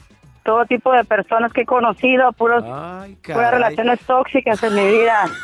todo 0.45 0.65
tipo 0.67 0.93
de 0.93 1.05
personas 1.05 1.53
que 1.53 1.63
he 1.63 1.67
conocido, 1.67 2.33
puros, 2.33 2.65
Ay, 2.67 3.17
puras 3.17 3.53
relaciones 3.53 4.01
tóxicas 4.01 4.63
en 4.63 4.75
mi 4.75 4.87
vida. 4.87 5.25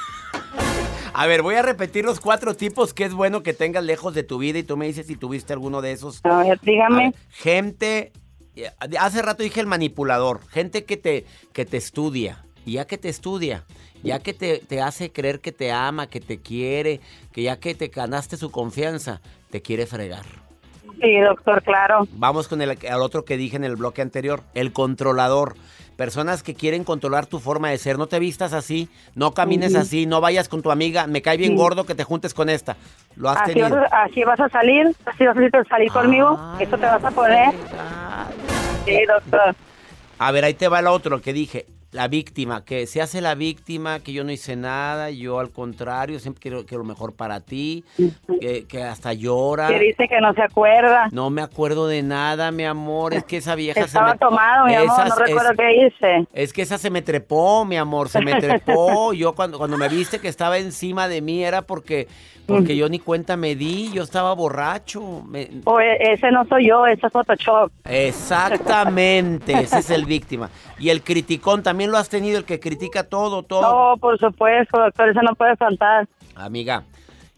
A 1.18 1.26
ver, 1.26 1.40
voy 1.40 1.54
a 1.54 1.62
repetir 1.62 2.04
los 2.04 2.20
cuatro 2.20 2.54
tipos 2.54 2.92
que 2.92 3.04
es 3.04 3.14
bueno 3.14 3.42
que 3.42 3.54
tengas 3.54 3.82
lejos 3.82 4.12
de 4.12 4.22
tu 4.22 4.36
vida 4.36 4.58
y 4.58 4.64
tú 4.64 4.76
me 4.76 4.86
dices 4.86 5.06
si 5.06 5.16
tuviste 5.16 5.54
alguno 5.54 5.80
de 5.80 5.92
esos. 5.92 6.20
A 6.24 6.42
ver, 6.42 6.60
dígame. 6.60 7.04
A 7.04 7.06
ver, 7.06 7.14
gente, 7.30 8.12
eh, 8.54 8.70
hace 9.00 9.22
rato 9.22 9.42
dije 9.42 9.60
el 9.60 9.66
manipulador, 9.66 10.46
gente 10.48 10.84
que 10.84 10.98
te, 10.98 11.24
que 11.54 11.64
te 11.64 11.78
estudia. 11.78 12.44
Y 12.66 12.72
ya 12.72 12.86
que 12.86 12.98
te 12.98 13.08
estudia, 13.08 13.64
ya 14.02 14.18
que 14.18 14.34
te, 14.34 14.58
te 14.58 14.82
hace 14.82 15.10
creer 15.10 15.40
que 15.40 15.52
te 15.52 15.72
ama, 15.72 16.08
que 16.08 16.20
te 16.20 16.42
quiere, 16.42 17.00
que 17.32 17.42
ya 17.42 17.60
que 17.60 17.74
te 17.74 17.88
ganaste 17.88 18.36
su 18.36 18.50
confianza, 18.50 19.22
te 19.50 19.62
quiere 19.62 19.86
fregar. 19.86 20.45
Sí, 21.00 21.20
doctor, 21.20 21.62
claro. 21.62 22.06
Vamos 22.12 22.48
con 22.48 22.62
el, 22.62 22.70
al 22.90 23.02
otro 23.02 23.24
que 23.24 23.36
dije 23.36 23.56
en 23.56 23.64
el 23.64 23.76
bloque 23.76 24.02
anterior, 24.02 24.42
el 24.54 24.72
controlador. 24.72 25.54
Personas 25.96 26.42
que 26.42 26.54
quieren 26.54 26.84
controlar 26.84 27.24
tu 27.24 27.38
forma 27.38 27.70
de 27.70 27.78
ser. 27.78 27.96
No 27.96 28.06
te 28.06 28.18
vistas 28.18 28.52
así, 28.52 28.90
no 29.14 29.32
camines 29.32 29.74
así, 29.74 30.04
no 30.04 30.20
vayas 30.20 30.46
con 30.48 30.60
tu 30.60 30.70
amiga. 30.70 31.06
Me 31.06 31.22
cae 31.22 31.38
bien 31.38 31.56
gordo 31.56 31.84
que 31.86 31.94
te 31.94 32.04
juntes 32.04 32.34
con 32.34 32.50
esta. 32.50 32.76
Lo 33.16 33.30
has 33.30 33.40
Así 33.40 33.58
vas, 33.60 33.70
tenido. 33.70 33.78
a, 33.90 34.02
así 34.04 34.22
vas 34.24 34.38
a 34.40 34.48
salir, 34.50 34.94
así 35.06 35.24
vas 35.26 35.36
a 35.38 35.64
salir 35.64 35.90
conmigo, 35.90 36.38
eso 36.60 36.76
te 36.76 36.84
vas 36.84 37.02
a 37.02 37.10
poner. 37.10 37.54
Sí, 38.84 38.98
doctor. 39.06 39.54
A 40.18 40.32
ver, 40.32 40.44
ahí 40.44 40.54
te 40.54 40.68
va 40.68 40.80
el 40.80 40.86
otro 40.86 41.20
que 41.22 41.32
dije. 41.32 41.64
La 41.96 42.08
víctima, 42.08 42.62
que 42.62 42.86
se 42.86 43.00
hace 43.00 43.22
la 43.22 43.34
víctima, 43.34 44.00
que 44.00 44.12
yo 44.12 44.22
no 44.22 44.30
hice 44.30 44.54
nada, 44.54 45.08
yo 45.10 45.38
al 45.40 45.48
contrario, 45.50 46.18
siempre 46.20 46.42
quiero, 46.42 46.66
quiero 46.66 46.82
lo 46.82 46.88
mejor 46.88 47.14
para 47.14 47.40
ti, 47.40 47.84
que, 48.38 48.66
que 48.66 48.82
hasta 48.82 49.14
llora. 49.14 49.68
Que 49.68 49.78
dice 49.78 50.06
que 50.06 50.20
no 50.20 50.34
se 50.34 50.42
acuerda. 50.42 51.08
No 51.10 51.30
me 51.30 51.40
acuerdo 51.40 51.88
de 51.88 52.02
nada, 52.02 52.50
mi 52.50 52.64
amor, 52.64 53.14
es 53.14 53.24
que 53.24 53.38
esa 53.38 53.54
vieja 53.54 53.80
Estaba 53.80 54.08
se 54.08 54.12
me... 54.14 54.18
tomado, 54.18 54.66
mi 54.66 54.74
amor, 54.74 55.08
no 55.08 55.14
recuerdo 55.16 55.50
es- 55.52 55.56
qué 55.56 55.86
hice. 55.86 56.28
Es 56.34 56.52
que 56.52 56.60
esa 56.60 56.76
se 56.76 56.90
me 56.90 57.00
trepó, 57.00 57.64
mi 57.64 57.78
amor, 57.78 58.10
se 58.10 58.20
me 58.20 58.38
trepó. 58.38 59.12
Yo 59.14 59.34
cuando, 59.34 59.56
cuando 59.56 59.78
me 59.78 59.88
viste 59.88 60.18
que 60.18 60.28
estaba 60.28 60.58
encima 60.58 61.08
de 61.08 61.22
mí 61.22 61.42
era 61.44 61.62
porque, 61.62 62.08
porque 62.46 62.76
yo 62.76 62.88
ni 62.88 62.98
cuenta 62.98 63.36
me 63.36 63.54
di, 63.56 63.90
yo 63.92 64.02
estaba 64.02 64.32
borracho. 64.34 65.22
me- 65.26 65.48
O 65.64 65.80
e- 65.80 66.12
ese 66.12 66.30
no 66.30 66.44
soy 66.46 66.68
yo, 66.68 66.86
ese 66.86 67.06
es 67.06 67.12
Photoshop. 67.12 67.70
Exactamente, 67.84 69.52
ese 69.60 69.78
es 69.78 69.90
el 69.90 70.04
víctima. 70.04 70.50
Y 70.78 70.90
el 70.90 71.02
criticón, 71.02 71.62
también 71.62 71.90
lo 71.90 71.98
has 71.98 72.08
tenido, 72.08 72.38
el 72.38 72.44
que 72.44 72.60
critica 72.60 73.04
todo, 73.04 73.42
todo. 73.42 73.62
No, 73.92 73.96
por 73.98 74.18
supuesto, 74.18 74.78
doctor, 74.80 75.08
eso 75.08 75.20
no 75.22 75.34
puede 75.34 75.56
faltar. 75.56 76.06
Amiga, 76.34 76.84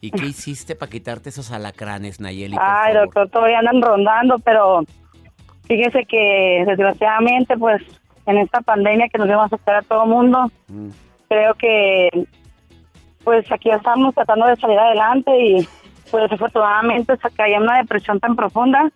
¿y 0.00 0.10
qué 0.10 0.26
hiciste 0.26 0.74
para 0.74 0.90
quitarte 0.90 1.30
esos 1.30 1.50
alacranes, 1.52 2.20
Nayeli? 2.20 2.56
Ay, 2.60 2.92
favor? 2.92 3.06
doctor, 3.06 3.28
todavía 3.30 3.58
andan 3.60 3.80
rondando, 3.82 4.38
pero 4.40 4.82
fíjese 5.64 6.04
que 6.04 6.64
desgraciadamente, 6.66 7.56
pues, 7.56 7.82
en 8.26 8.38
esta 8.38 8.60
pandemia 8.60 9.08
que 9.08 9.18
nos 9.18 9.28
vamos 9.28 9.52
a 9.52 9.56
hacer 9.56 9.74
a 9.74 9.82
todo 9.82 10.04
mundo, 10.06 10.50
Mm. 10.68 10.88
creo 11.28 11.54
que, 11.54 12.08
pues, 13.28 13.52
aquí 13.52 13.68
estamos 13.70 14.14
tratando 14.14 14.46
de 14.46 14.56
salir 14.56 14.78
adelante 14.78 15.30
y, 15.38 15.68
pues, 16.10 16.22
desafortunadamente, 16.22 17.12
caí 17.36 17.52
en 17.52 17.62
una 17.64 17.76
depresión 17.76 18.18
tan 18.20 18.34
profunda 18.36 18.90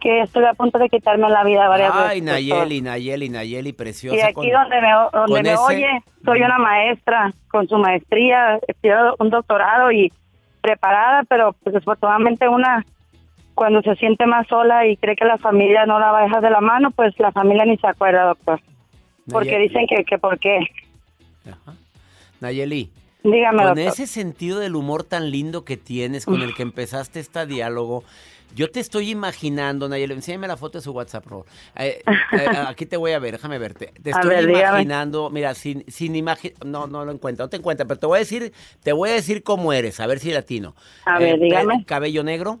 que 0.00 0.22
estoy 0.22 0.44
a 0.44 0.54
punto 0.54 0.76
de 0.78 0.88
quitarme 0.88 1.28
la 1.28 1.44
vida 1.44 1.68
varias 1.68 1.92
Ay, 1.94 2.20
veces. 2.20 2.40
doctor. 2.48 2.58
Nayeli, 2.58 2.80
Nayeli, 2.82 3.28
Nayeli, 3.28 3.72
preciosa. 3.72 4.16
Y 4.16 4.20
aquí 4.22 4.32
con- 4.34 4.50
donde 4.50 4.80
me, 4.80 4.90
donde 5.12 5.42
me 5.44 5.52
ese- 5.52 5.62
oye, 5.62 6.02
soy 6.24 6.42
una 6.42 6.58
maestra 6.58 7.32
con 7.48 7.68
su 7.68 7.78
maestría, 7.78 8.58
estudiado 8.66 9.14
un 9.20 9.30
doctorado 9.30 9.92
y 9.92 10.12
preparada, 10.60 11.22
pero 11.28 11.52
pues 11.62 11.74
desafortunadamente 11.74 12.48
una 12.48 12.84
cuando 13.54 13.82
se 13.82 13.94
siente 13.94 14.26
más 14.26 14.48
sola 14.48 14.84
y 14.86 14.96
cree 14.96 15.14
que 15.14 15.24
la 15.26 15.38
familia 15.38 15.86
no 15.86 16.00
la 16.00 16.10
va 16.10 16.20
a 16.20 16.22
dejar 16.24 16.40
de 16.42 16.50
la 16.50 16.60
mano, 16.60 16.90
pues 16.90 17.14
la 17.20 17.30
familia 17.30 17.64
ni 17.66 17.76
se 17.76 17.86
acuerda, 17.86 18.24
doctor. 18.24 18.60
Porque 19.30 19.58
dicen 19.60 19.86
que, 19.86 20.04
que 20.04 20.18
por 20.18 20.38
qué. 20.40 20.58
Nayeli, 22.40 22.90
Dígame, 23.24 23.58
con 23.64 23.74
doctor. 23.74 23.88
ese 23.92 24.06
sentido 24.06 24.58
del 24.60 24.76
humor 24.76 25.02
tan 25.02 25.30
lindo 25.30 25.64
que 25.64 25.76
tienes, 25.76 26.26
con 26.26 26.42
el 26.42 26.54
que 26.54 26.62
empezaste 26.62 27.20
este 27.20 27.46
diálogo, 27.46 28.04
yo 28.54 28.70
te 28.70 28.78
estoy 28.80 29.10
imaginando, 29.10 29.88
Nayeli, 29.88 30.12
enséñame 30.12 30.46
la 30.46 30.56
foto 30.56 30.78
de 30.78 30.82
su 30.82 30.92
WhatsApp, 30.92 31.24
por 31.24 31.30
favor. 31.30 31.46
Eh, 31.76 32.02
eh, 32.32 32.48
aquí 32.68 32.86
te 32.86 32.96
voy 32.98 33.12
a 33.12 33.18
ver, 33.18 33.32
déjame 33.32 33.58
verte. 33.58 33.92
Te 34.02 34.10
estoy 34.10 34.28
ver, 34.28 34.46
dígame. 34.46 34.60
imaginando, 34.82 35.30
mira, 35.30 35.54
sin, 35.54 35.84
sin 35.90 36.14
imaginar, 36.14 36.64
no, 36.66 36.86
no 36.86 37.04
lo 37.04 37.10
encuentro, 37.12 37.46
no 37.46 37.48
te 37.50 37.56
encuentro, 37.56 37.86
pero 37.88 37.98
te 37.98 38.06
voy 38.06 38.16
a 38.16 38.20
decir, 38.20 38.52
te 38.82 38.92
voy 38.92 39.08
a 39.10 39.14
decir 39.14 39.42
cómo 39.42 39.72
eres, 39.72 39.98
a 40.00 40.06
ver 40.06 40.18
si 40.20 40.30
latino. 40.30 40.74
A 41.06 41.18
ver, 41.18 41.38
pe- 41.38 41.44
dígame. 41.46 41.84
Cabello 41.86 42.22
negro, 42.22 42.60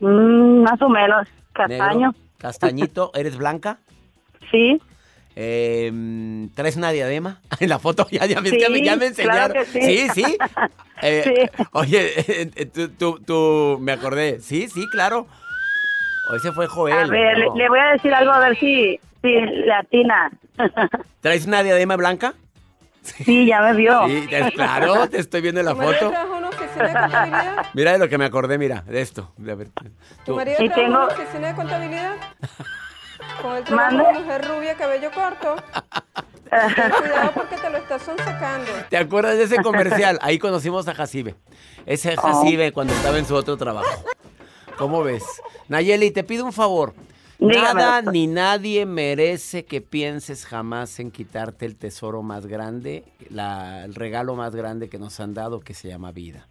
Mm, 0.00 0.62
más 0.62 0.80
o 0.80 0.88
menos, 0.88 1.26
castaño. 1.52 2.08
negro, 2.12 2.14
castañito, 2.38 3.10
¿eres 3.14 3.36
blanca? 3.36 3.78
Sí. 4.52 4.80
Eh, 5.40 6.48
¿Traes 6.56 6.74
una 6.76 6.90
diadema? 6.90 7.40
En 7.60 7.68
la 7.68 7.78
foto 7.78 8.08
ya, 8.10 8.24
Sí, 8.26 8.34
ya 8.34 8.40
me, 8.40 8.50
ya 8.50 8.68
me 8.68 8.78
claro 8.80 9.04
enseñaron. 9.04 9.52
que 9.52 9.64
sí. 9.66 9.80
sí, 9.80 10.08
sí. 10.24 10.38
Eh, 11.02 11.22
Sí. 11.56 11.64
Oye, 11.72 12.12
eh, 12.16 12.66
tú, 12.66 12.88
tú, 12.88 13.20
tú- 13.24 13.78
me 13.80 13.92
acordé. 13.92 14.40
Sí, 14.40 14.68
sí, 14.68 14.88
claro. 14.90 15.28
O 16.32 16.34
ese 16.34 16.50
fue 16.52 16.66
Joel. 16.66 16.94
A 16.98 17.06
ver, 17.06 17.38
no. 17.38 17.54
le, 17.54 17.62
le 17.62 17.68
voy 17.68 17.78
a 17.78 17.92
decir 17.92 18.12
algo 18.12 18.32
a 18.32 18.40
ver 18.40 18.58
si, 18.58 18.98
si 19.22 19.28
le 19.28 19.72
atina. 19.72 20.30
¿Traes 21.20 21.46
una 21.46 21.62
diadema 21.62 21.94
blanca? 21.96 22.34
Sí, 23.02 23.46
ya 23.46 23.62
me 23.62 23.74
vio. 23.74 24.06
Sí, 24.08 24.26
claro, 24.54 25.08
te 25.08 25.18
estoy 25.20 25.40
viendo 25.40 25.60
en 25.60 25.66
la 25.66 25.72
¿Tu 25.72 25.78
marido 25.78 25.94
foto. 25.98 26.10
trabaja 26.10 26.32
en 26.32 26.38
una 26.38 26.48
oficina 26.48 26.84
de 26.88 26.92
contabilidad? 27.00 27.66
Mira 27.74 27.92
de 27.92 27.98
lo 27.98 28.08
que 28.08 28.18
me 28.18 28.24
acordé, 28.24 28.58
mira, 28.58 28.82
de 28.86 29.00
esto. 29.00 29.32
De 29.38 29.54
ver, 29.54 29.68
¿Tu 29.68 29.84
tú- 30.26 30.34
marido 30.36 30.56
Y 30.62 30.68
trabaja 30.68 30.80
en 30.82 30.86
tengo- 30.92 31.04
una 31.04 31.14
oficina 31.14 31.48
de 31.48 31.54
contabilidad? 31.54 32.12
Con 33.42 33.56
el 33.56 33.64
trabajo 33.64 33.96
¿Mande? 33.96 34.12
de 34.12 34.18
mujer 34.24 34.48
rubia, 34.48 34.74
cabello 34.76 35.10
corto. 35.12 35.56
Ten 36.50 36.90
cuidado 36.98 37.30
porque 37.34 37.56
te 37.56 37.70
lo 37.70 37.76
estás 37.78 38.02
sacando. 38.02 38.70
¿Te 38.88 38.96
acuerdas 38.96 39.36
de 39.36 39.44
ese 39.44 39.56
comercial? 39.62 40.18
Ahí 40.22 40.38
conocimos 40.38 40.88
a 40.88 40.94
Jacibe. 40.94 41.34
Ese 41.86 42.14
Oh. 42.16 42.20
Jacibe 42.22 42.72
cuando 42.72 42.94
estaba 42.94 43.18
en 43.18 43.26
su 43.26 43.34
otro 43.34 43.56
trabajo. 43.56 44.04
¿Cómo 44.78 45.02
ves? 45.02 45.24
Nayeli, 45.68 46.10
te 46.10 46.24
pido 46.24 46.44
un 46.44 46.52
favor. 46.52 46.94
Dígame, 47.40 47.74
Nada 47.80 47.96
doctor. 47.96 48.12
ni 48.12 48.26
nadie 48.26 48.84
merece 48.86 49.64
que 49.64 49.80
pienses 49.80 50.44
jamás 50.44 50.98
en 50.98 51.12
quitarte 51.12 51.66
el 51.66 51.76
tesoro 51.76 52.22
más 52.22 52.46
grande, 52.46 53.04
la- 53.30 53.84
el 53.84 53.94
regalo 53.94 54.34
más 54.34 54.56
grande 54.56 54.88
que 54.88 54.98
nos 54.98 55.20
han 55.20 55.34
dado 55.34 55.60
que 55.60 55.72
se 55.74 55.86
llama 55.88 56.10
vida. 56.10 56.48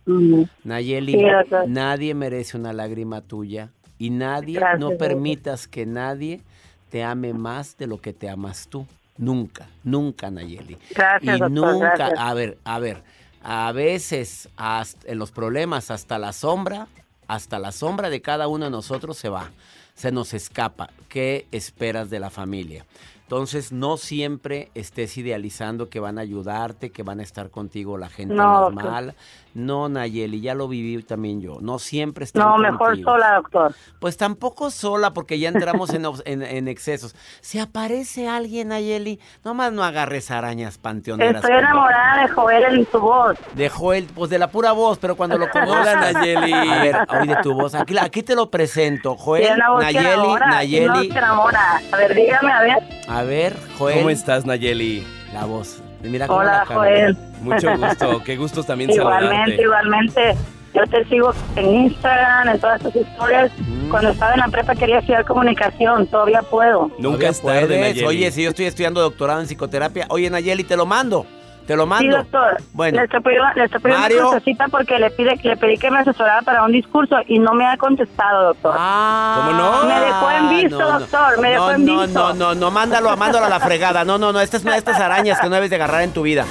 Nayeli, 0.63 1.11
Sí, 1.13 1.25
nadie 1.67 2.13
merece 2.13 2.55
una 2.55 2.71
lágrima 2.71 3.21
tuya 3.21 3.71
y 3.97 4.11
nadie, 4.11 4.59
Gracias, 4.59 4.79
no 4.79 4.89
doctor. 4.91 5.07
permitas 5.09 5.67
que 5.67 5.85
nadie 5.85 6.41
te 6.89 7.03
ame 7.03 7.33
más 7.33 7.77
de 7.77 7.87
lo 7.87 7.99
que 7.99 8.13
te 8.13 8.29
amas 8.29 8.67
tú. 8.67 8.85
Nunca, 9.17 9.67
nunca, 9.83 10.29
Nayeli. 10.29 10.77
Gracias, 10.95 11.37
y 11.37 11.39
doctor, 11.39 11.49
nunca, 11.49 11.95
gracias. 11.95 12.19
a 12.19 12.33
ver, 12.33 12.57
a 12.63 12.79
ver, 12.79 13.03
a 13.41 13.71
veces 13.71 14.47
hasta- 14.57 15.11
en 15.11 15.17
los 15.17 15.31
problemas 15.31 15.89
hasta 15.91 16.19
la 16.19 16.33
sombra, 16.33 16.87
hasta 17.27 17.57
la 17.59 17.71
sombra 17.71 18.09
de 18.09 18.21
cada 18.21 18.47
uno 18.47 18.65
de 18.65 18.71
nosotros 18.71 19.17
se 19.17 19.29
va, 19.29 19.49
se 19.95 20.11
nos 20.11 20.33
escapa. 20.33 20.91
¿Qué 21.09 21.47
esperas 21.51 22.09
de 22.09 22.19
la 22.19 22.29
familia? 22.29 22.85
Entonces, 23.27 23.73
no 23.73 23.97
siempre 23.97 24.71
estés 24.73 25.17
idealizando 25.17 25.89
que 25.89 25.99
van 25.99 26.17
a 26.17 26.21
ayudarte, 26.21 26.93
que 26.93 27.03
van 27.03 27.19
a 27.19 27.23
estar 27.23 27.49
contigo 27.49 27.97
la 27.97 28.07
gente 28.07 28.33
No, 28.33 28.61
normal. 28.69 29.15
No, 29.53 29.89
Nayeli, 29.89 30.39
ya 30.39 30.53
lo 30.53 30.67
viví 30.69 31.01
también 31.03 31.41
yo. 31.41 31.57
No 31.59 31.77
siempre 31.79 32.23
están 32.23 32.43
No, 32.47 32.57
mejor 32.57 33.01
sola, 33.03 33.33
doctor. 33.35 33.75
Pues 33.99 34.15
tampoco 34.15 34.69
sola, 34.69 35.11
porque 35.13 35.39
ya 35.39 35.49
entramos 35.49 35.89
en, 35.93 36.03
obs- 36.03 36.21
en- 36.25 36.43
en 36.43 36.67
excesos. 36.69 37.15
Si 37.41 37.59
aparece 37.59 38.29
alguien, 38.29 38.69
Nayeli, 38.69 39.19
nomás 39.43 39.73
no 39.73 39.83
agarres 39.83 40.31
arañas 40.31 40.77
panteoneras. 40.77 41.43
Estoy 41.43 41.57
enamorada 41.57 42.21
de 42.21 42.29
Joel 42.29 42.63
en 42.79 42.87
su 42.91 42.99
voz. 42.99 43.35
De 43.55 43.67
Joel, 43.67 44.07
pues 44.15 44.29
de 44.29 44.37
la 44.39 44.49
pura 44.51 44.71
voz, 44.71 44.99
pero 44.99 45.17
cuando 45.17 45.37
lo 45.37 45.49
conozcas, 45.49 45.97
Hola, 45.97 46.11
Nayeli. 46.13 46.53
A 46.53 46.81
ver, 46.83 46.95
oye 47.21 47.35
tu 47.43 47.53
voz. 47.55 47.73
Aquí, 47.75 47.97
aquí 47.97 48.23
te 48.23 48.35
lo 48.35 48.49
presento. 48.51 49.17
Joel, 49.17 49.57
Nayeli, 49.79 50.33
Nayeli. 50.49 51.09
que 51.09 51.17
enamora. 51.17 51.81
A 51.91 51.97
ver, 51.97 52.13
dígame, 52.15 52.51
a 52.53 52.61
ver. 52.61 52.77
A 53.09 53.16
ver, 53.23 53.55
Joel. 53.77 53.97
¿Cómo 53.97 54.09
estás, 54.09 54.45
Nayeli? 54.45 55.05
La 55.33 55.45
voz. 55.45 55.81
Mira 56.03 56.27
cómo 56.27 56.39
Hola, 56.39 56.65
la. 56.69 56.75
Joel. 56.75 57.17
Mucho 57.41 57.67
gusto. 57.77 58.23
Qué 58.23 58.37
gusto 58.37 58.63
también 58.63 58.89
Igualmente, 58.91 59.27
saludarte. 59.57 59.61
igualmente. 59.61 60.35
Yo 60.73 60.83
te 60.91 61.05
sigo 61.05 61.33
en 61.55 61.73
Instagram, 61.85 62.49
en 62.49 62.59
todas 62.59 62.81
tus 62.81 62.95
historias. 62.95 63.51
Mm. 63.57 63.89
Cuando 63.89 64.09
estaba 64.11 64.33
en 64.33 64.39
la 64.41 64.47
prepa 64.49 64.75
quería 64.75 64.99
estudiar 64.99 65.25
comunicación, 65.25 66.05
todavía 66.07 66.41
puedo. 66.43 66.91
Nunca 66.99 67.01
Todavía 67.01 67.29
es 67.29 67.41
tarde, 67.41 67.67
puedes. 67.67 67.79
Nayeli. 67.81 68.05
Oye, 68.05 68.31
si 68.31 68.43
yo 68.43 68.49
estoy 68.49 68.65
estudiando 68.65 69.01
doctorado 69.01 69.39
en 69.41 69.47
psicoterapia. 69.47 70.05
Oye, 70.09 70.29
Nayeli, 70.29 70.63
te 70.63 70.77
lo 70.77 70.85
mando. 70.85 71.25
Te 71.67 71.75
lo 71.75 71.83
Sí, 71.83 71.89
mando. 71.89 72.17
doctor. 72.17 72.57
Bueno. 72.73 72.97
Le 72.97 73.03
estoy 73.03 73.19
pidiendo, 73.19 73.45
le 73.55 73.63
estoy 73.65 73.79
pidiendo 73.81 74.01
Mario. 74.01 74.29
una 74.29 74.39
cita 74.39 74.65
porque 74.69 74.97
le 74.99 75.11
pide, 75.11 75.35
le 75.43 75.57
pedí 75.57 75.77
que 75.77 75.91
me 75.91 75.99
asesorara 75.99 76.41
para 76.41 76.63
un 76.63 76.71
discurso 76.71 77.17
y 77.27 77.39
no 77.39 77.53
me 77.53 77.67
ha 77.67 77.75
contestado, 77.77 78.45
doctor. 78.45 78.73
Ah, 78.79 79.35
¿Cómo 79.45 79.51
no? 79.59 79.83
Me 79.83 79.99
dejó 79.99 80.31
en 80.31 80.49
visto, 80.49 80.79
no, 80.79 80.91
no. 80.93 80.99
doctor, 80.99 81.39
me 81.41 81.49
dejó 81.51 81.65
no, 81.65 81.71
en 81.73 81.85
no, 81.85 82.01
visto. 82.01 82.19
No, 82.19 82.33
no, 82.33 82.55
no, 82.55 82.71
mándalo, 82.71 83.15
mándalo 83.17 83.45
a 83.45 83.49
la 83.49 83.59
fregada. 83.59 84.05
No, 84.05 84.17
no, 84.17 84.31
no, 84.31 84.39
estas, 84.39 84.65
estas 84.65 84.99
arañas 84.99 85.39
que 85.41 85.47
no 85.49 85.55
debes 85.55 85.69
de 85.69 85.75
agarrar 85.75 86.03
en 86.03 86.13
tu 86.13 86.21
vida. 86.23 86.45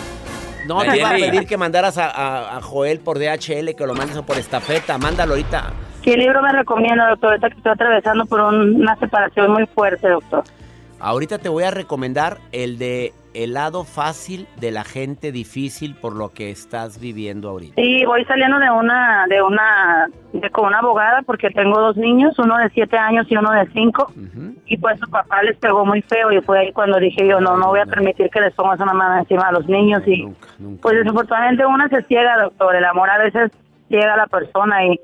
No 0.66 0.80
te 0.82 0.98
iba 0.98 1.08
a 1.10 1.12
pedir 1.12 1.46
que 1.46 1.56
mandaras 1.56 1.96
a, 1.96 2.10
a- 2.10 2.56
a 2.58 2.60
Joel 2.60 2.98
por 3.00 3.18
DHL, 3.18 3.74
que 3.74 3.86
lo 3.86 3.94
mandes 3.94 4.20
por 4.22 4.36
estafeta. 4.36 4.98
Mándalo 4.98 5.32
ahorita. 5.32 5.72
¿Qué 6.02 6.16
libro 6.16 6.42
me 6.42 6.52
recomienda, 6.52 7.08
doctor? 7.08 7.30
Ahorita 7.30 7.48
que 7.50 7.56
estoy 7.56 7.72
atravesando 7.72 8.26
por 8.26 8.40
un- 8.40 8.74
una 8.82 8.96
separación 8.96 9.50
muy 9.52 9.64
fuerte, 9.66 10.08
doctor. 10.08 10.44
Ahorita 11.06 11.38
te 11.38 11.48
voy 11.48 11.62
a 11.62 11.70
recomendar 11.70 12.38
el 12.50 12.78
de 12.78 13.12
El 13.32 13.54
lado 13.54 13.84
fácil 13.84 14.48
de 14.58 14.72
la 14.72 14.82
gente 14.82 15.30
difícil 15.30 15.94
por 15.94 16.16
lo 16.16 16.30
que 16.30 16.50
estás 16.50 16.98
viviendo 16.98 17.48
ahorita. 17.48 17.74
Sí, 17.76 18.04
voy 18.04 18.24
saliendo 18.24 18.58
de 18.58 18.68
una, 18.72 19.24
de 19.28 19.40
una, 19.40 20.08
de 20.32 20.50
con 20.50 20.66
una 20.66 20.80
abogada 20.80 21.22
porque 21.22 21.50
tengo 21.50 21.78
dos 21.78 21.96
niños, 21.96 22.36
uno 22.40 22.58
de 22.58 22.70
siete 22.70 22.98
años 22.98 23.24
y 23.30 23.36
uno 23.36 23.52
de 23.52 23.68
cinco. 23.68 24.12
Y 24.64 24.78
pues 24.78 24.98
su 24.98 25.08
papá 25.08 25.44
les 25.44 25.56
pegó 25.58 25.86
muy 25.86 26.02
feo 26.02 26.32
y 26.32 26.40
fue 26.40 26.58
ahí 26.58 26.72
cuando 26.72 26.98
dije 26.98 27.24
yo, 27.24 27.38
no, 27.40 27.56
no 27.56 27.68
voy 27.68 27.78
a 27.78 27.86
permitir 27.86 28.28
que 28.28 28.40
les 28.40 28.52
pongas 28.54 28.80
una 28.80 28.92
mano 28.92 29.20
encima 29.20 29.46
a 29.46 29.52
los 29.52 29.68
niños. 29.68 30.02
Y 30.08 30.26
pues 30.82 30.96
desafortunadamente 30.96 31.64
una 31.66 31.88
se 31.88 32.02
ciega, 32.02 32.36
doctor. 32.42 32.74
El 32.74 32.84
amor 32.84 33.10
a 33.10 33.18
veces 33.18 33.52
ciega 33.88 34.14
a 34.14 34.16
la 34.16 34.26
persona 34.26 34.84
y, 34.84 34.98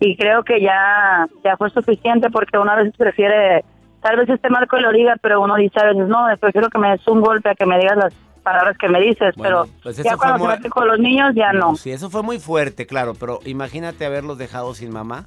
y 0.00 0.14
creo 0.18 0.42
que 0.42 0.60
ya, 0.60 1.26
ya 1.42 1.56
fue 1.56 1.70
suficiente 1.70 2.28
porque 2.28 2.58
uno 2.58 2.70
a 2.70 2.76
veces 2.76 2.94
prefiere, 2.98 3.64
tal 4.00 4.16
vez 4.16 4.28
este 4.28 4.48
marco 4.50 4.78
lo 4.78 4.92
diga, 4.92 5.16
pero 5.20 5.40
uno 5.40 5.56
dice 5.56 5.78
a 5.80 5.86
veces, 5.86 6.08
no, 6.08 6.26
prefiero 6.40 6.68
que 6.70 6.78
me 6.78 6.90
des 6.90 7.06
un 7.08 7.20
golpe 7.20 7.50
a 7.50 7.54
que 7.54 7.66
me 7.66 7.78
digas 7.78 7.96
las 7.96 8.14
palabras 8.42 8.76
que 8.78 8.88
me 8.88 9.00
dices, 9.00 9.34
Bueno, 9.36 9.64
pero 9.64 9.80
pues 9.82 9.96
ya 9.98 10.16
cuando 10.16 10.38
muy- 10.38 10.48
se 10.52 10.56
mete 10.56 10.70
con 10.70 10.88
los 10.88 10.98
niños 10.98 11.32
ya 11.34 11.52
no. 11.52 11.76
Sí, 11.76 11.90
eso 11.90 12.08
fue 12.08 12.22
muy 12.22 12.38
fuerte, 12.38 12.86
claro, 12.86 13.14
pero 13.14 13.40
imagínate 13.44 14.06
haberlos 14.06 14.38
dejado 14.38 14.74
sin 14.74 14.90
mamá. 14.90 15.26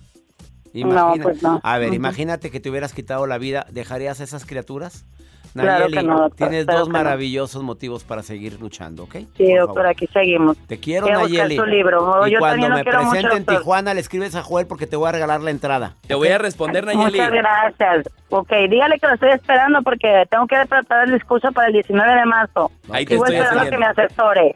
No, 0.74 1.14
pues 1.22 1.44
no. 1.44 1.60
A 1.64 1.78
ver, 1.78 1.94
imagínate 1.94 2.50
que 2.50 2.60
te 2.62 2.70
hubieras 2.70 2.94
quitado 2.94 3.28
la 3.28 3.38
vida, 3.38 3.66
¿dejarías 3.72 4.22
a 4.22 4.24
esas 4.24 4.46
criaturas? 4.46 5.06
Claro 5.54 5.88
que 5.90 6.04
no, 6.04 6.18
doctor, 6.20 6.48
tienes 6.50 6.66
dos 6.66 6.84
que 6.84 6.88
no. 6.88 6.94
maravillosos 6.94 7.62
motivos 7.64 8.04
para 8.04 8.24
seguir 8.24 8.60
luchando, 8.60 9.04
¿ok? 9.04 9.16
Sí, 9.36 9.48
Por 9.48 9.60
doctor, 9.68 9.88
aquí 9.88 10.08
seguimos. 10.08 10.58
Te 10.68 10.80
quiero, 10.80 11.08
buscar 11.08 11.24
Nayeli. 11.30 11.56
su 11.58 11.66
libro. 11.66 12.28
Y 12.28 12.32
Yo 12.32 12.40
cuando 12.40 12.70
me 12.70 12.84
quiero 12.84 13.00
mucho, 13.00 13.10
presente 13.12 13.36
en 13.38 13.46
doctor. 13.46 13.58
Tijuana, 13.58 13.94
le 13.94 14.00
escribes 14.00 14.36
a 14.36 14.44
Joel 14.44 14.68
porque 14.68 14.88
te 14.88 14.96
voy 14.96 15.10
a 15.10 15.12
regalar 15.12 15.42
la 15.42 15.52
entrada. 15.52 15.96
Te 16.08 16.16
voy 16.16 16.30
a 16.30 16.38
responder, 16.38 16.86
Nayeli. 16.86 17.20
Muchas 17.20 17.32
gracias. 17.32 18.10
Ok, 18.30 18.50
dígale 18.70 18.98
que 19.00 19.08
lo 19.08 19.14
estoy 19.16 19.32
esperando 19.32 19.82
porque 19.82 20.24
tengo 20.30 20.48
que 20.48 20.56
preparar 20.70 21.08
el 21.08 21.14
discurso 21.16 21.52
para 21.52 21.68
el 21.68 21.74
19 21.74 22.14
de 22.16 22.26
marzo. 22.26 22.72
Ahí 22.90 23.06
te 23.06 23.16
Y 23.16 23.18
voy 23.18 23.30
estoy 23.30 23.42
esperando 23.42 23.70
que 23.70 23.78
me 23.78 23.86
asesore. 23.88 24.56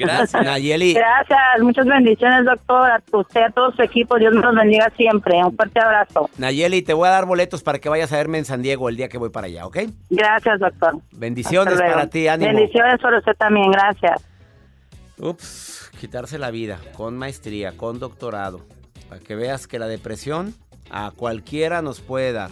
Gracias. 0.00 0.44
Nayeli. 0.44 0.94
Gracias, 0.94 1.38
muchas 1.60 1.86
bendiciones, 1.86 2.44
doctor. 2.44 2.90
A 2.90 3.02
usted, 3.12 3.42
a 3.42 3.50
todo 3.50 3.72
su 3.72 3.82
equipo. 3.82 4.18
Dios 4.18 4.32
los 4.34 4.54
bendiga 4.54 4.90
siempre. 4.96 5.36
Un 5.44 5.54
fuerte 5.54 5.80
abrazo. 5.80 6.28
Nayeli, 6.38 6.82
te 6.82 6.94
voy 6.94 7.08
a 7.08 7.12
dar 7.12 7.26
boletos 7.26 7.62
para 7.62 7.78
que 7.78 7.88
vayas 7.88 8.12
a 8.12 8.16
verme 8.16 8.38
en 8.38 8.44
San 8.44 8.62
Diego 8.62 8.88
el 8.88 8.96
día 8.96 9.08
que 9.08 9.18
voy 9.18 9.30
para 9.30 9.46
allá, 9.46 9.66
¿ok? 9.66 9.78
Gracias, 10.10 10.60
doctor. 10.60 10.98
Bendiciones 11.12 11.80
para 11.80 12.06
ti, 12.08 12.28
ánimo. 12.28 12.52
Bendiciones 12.52 13.00
para 13.00 13.18
usted 13.18 13.34
también, 13.36 13.70
gracias. 13.70 14.24
Ups, 15.18 15.90
quitarse 16.00 16.38
la 16.38 16.50
vida 16.50 16.78
con 16.94 17.18
maestría, 17.18 17.76
con 17.76 17.98
doctorado, 17.98 18.60
para 19.08 19.20
que 19.20 19.34
veas 19.34 19.66
que 19.66 19.78
la 19.78 19.86
depresión 19.86 20.54
a 20.90 21.12
cualquiera 21.14 21.82
nos 21.82 22.00
puede 22.00 22.32
dar. 22.32 22.50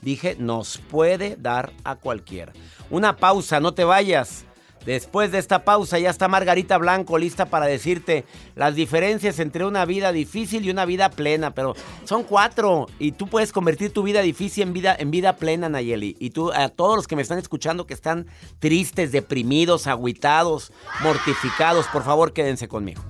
Dije, 0.00 0.36
nos 0.38 0.78
puede 0.78 1.36
dar 1.36 1.70
a 1.82 1.96
cualquiera. 1.96 2.52
Una 2.90 3.16
pausa, 3.16 3.58
no 3.58 3.74
te 3.74 3.84
vayas. 3.84 4.46
Después 4.88 5.30
de 5.30 5.38
esta 5.38 5.66
pausa 5.66 5.98
ya 5.98 6.08
está 6.08 6.28
Margarita 6.28 6.78
Blanco 6.78 7.18
lista 7.18 7.44
para 7.44 7.66
decirte 7.66 8.24
las 8.54 8.74
diferencias 8.74 9.38
entre 9.38 9.66
una 9.66 9.84
vida 9.84 10.12
difícil 10.12 10.64
y 10.64 10.70
una 10.70 10.86
vida 10.86 11.10
plena, 11.10 11.50
pero 11.50 11.76
son 12.04 12.22
cuatro 12.24 12.86
y 12.98 13.12
tú 13.12 13.26
puedes 13.26 13.52
convertir 13.52 13.92
tu 13.92 14.02
vida 14.02 14.22
difícil 14.22 14.62
en 14.62 14.72
vida 14.72 14.96
en 14.98 15.10
vida 15.10 15.36
plena, 15.36 15.68
Nayeli. 15.68 16.16
Y 16.18 16.30
tú 16.30 16.52
a 16.52 16.70
todos 16.70 16.96
los 16.96 17.06
que 17.06 17.16
me 17.16 17.20
están 17.20 17.36
escuchando 17.36 17.86
que 17.86 17.92
están 17.92 18.28
tristes, 18.60 19.12
deprimidos, 19.12 19.86
agüitados, 19.86 20.72
mortificados, 21.02 21.86
por 21.88 22.02
favor, 22.02 22.32
quédense 22.32 22.66
conmigo. 22.66 23.02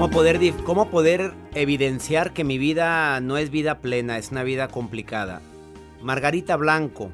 ¿Cómo 0.00 0.12
poder, 0.12 0.54
¿Cómo 0.64 0.88
poder 0.88 1.34
evidenciar 1.54 2.32
que 2.32 2.42
mi 2.42 2.56
vida 2.56 3.20
no 3.20 3.36
es 3.36 3.50
vida 3.50 3.82
plena, 3.82 4.16
es 4.16 4.30
una 4.30 4.44
vida 4.44 4.68
complicada? 4.68 5.42
Margarita 6.00 6.56
Blanco, 6.56 7.10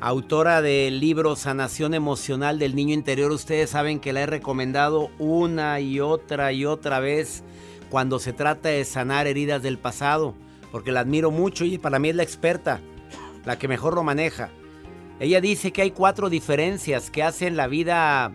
autora 0.00 0.62
del 0.62 1.00
libro 1.00 1.36
Sanación 1.36 1.92
Emocional 1.92 2.58
del 2.58 2.74
Niño 2.74 2.94
Interior, 2.94 3.30
ustedes 3.30 3.68
saben 3.68 4.00
que 4.00 4.14
la 4.14 4.22
he 4.22 4.26
recomendado 4.26 5.10
una 5.18 5.78
y 5.78 6.00
otra 6.00 6.50
y 6.50 6.64
otra 6.64 6.98
vez 6.98 7.44
cuando 7.90 8.20
se 8.20 8.32
trata 8.32 8.70
de 8.70 8.86
sanar 8.86 9.26
heridas 9.26 9.62
del 9.62 9.76
pasado, 9.76 10.34
porque 10.72 10.92
la 10.92 11.00
admiro 11.00 11.30
mucho 11.30 11.66
y 11.66 11.76
para 11.76 11.98
mí 11.98 12.08
es 12.08 12.16
la 12.16 12.22
experta, 12.22 12.80
la 13.44 13.58
que 13.58 13.68
mejor 13.68 13.94
lo 13.94 14.02
maneja. 14.02 14.48
Ella 15.20 15.42
dice 15.42 15.72
que 15.72 15.82
hay 15.82 15.90
cuatro 15.90 16.30
diferencias 16.30 17.10
que 17.10 17.22
hacen 17.22 17.54
la 17.54 17.66
vida 17.66 18.32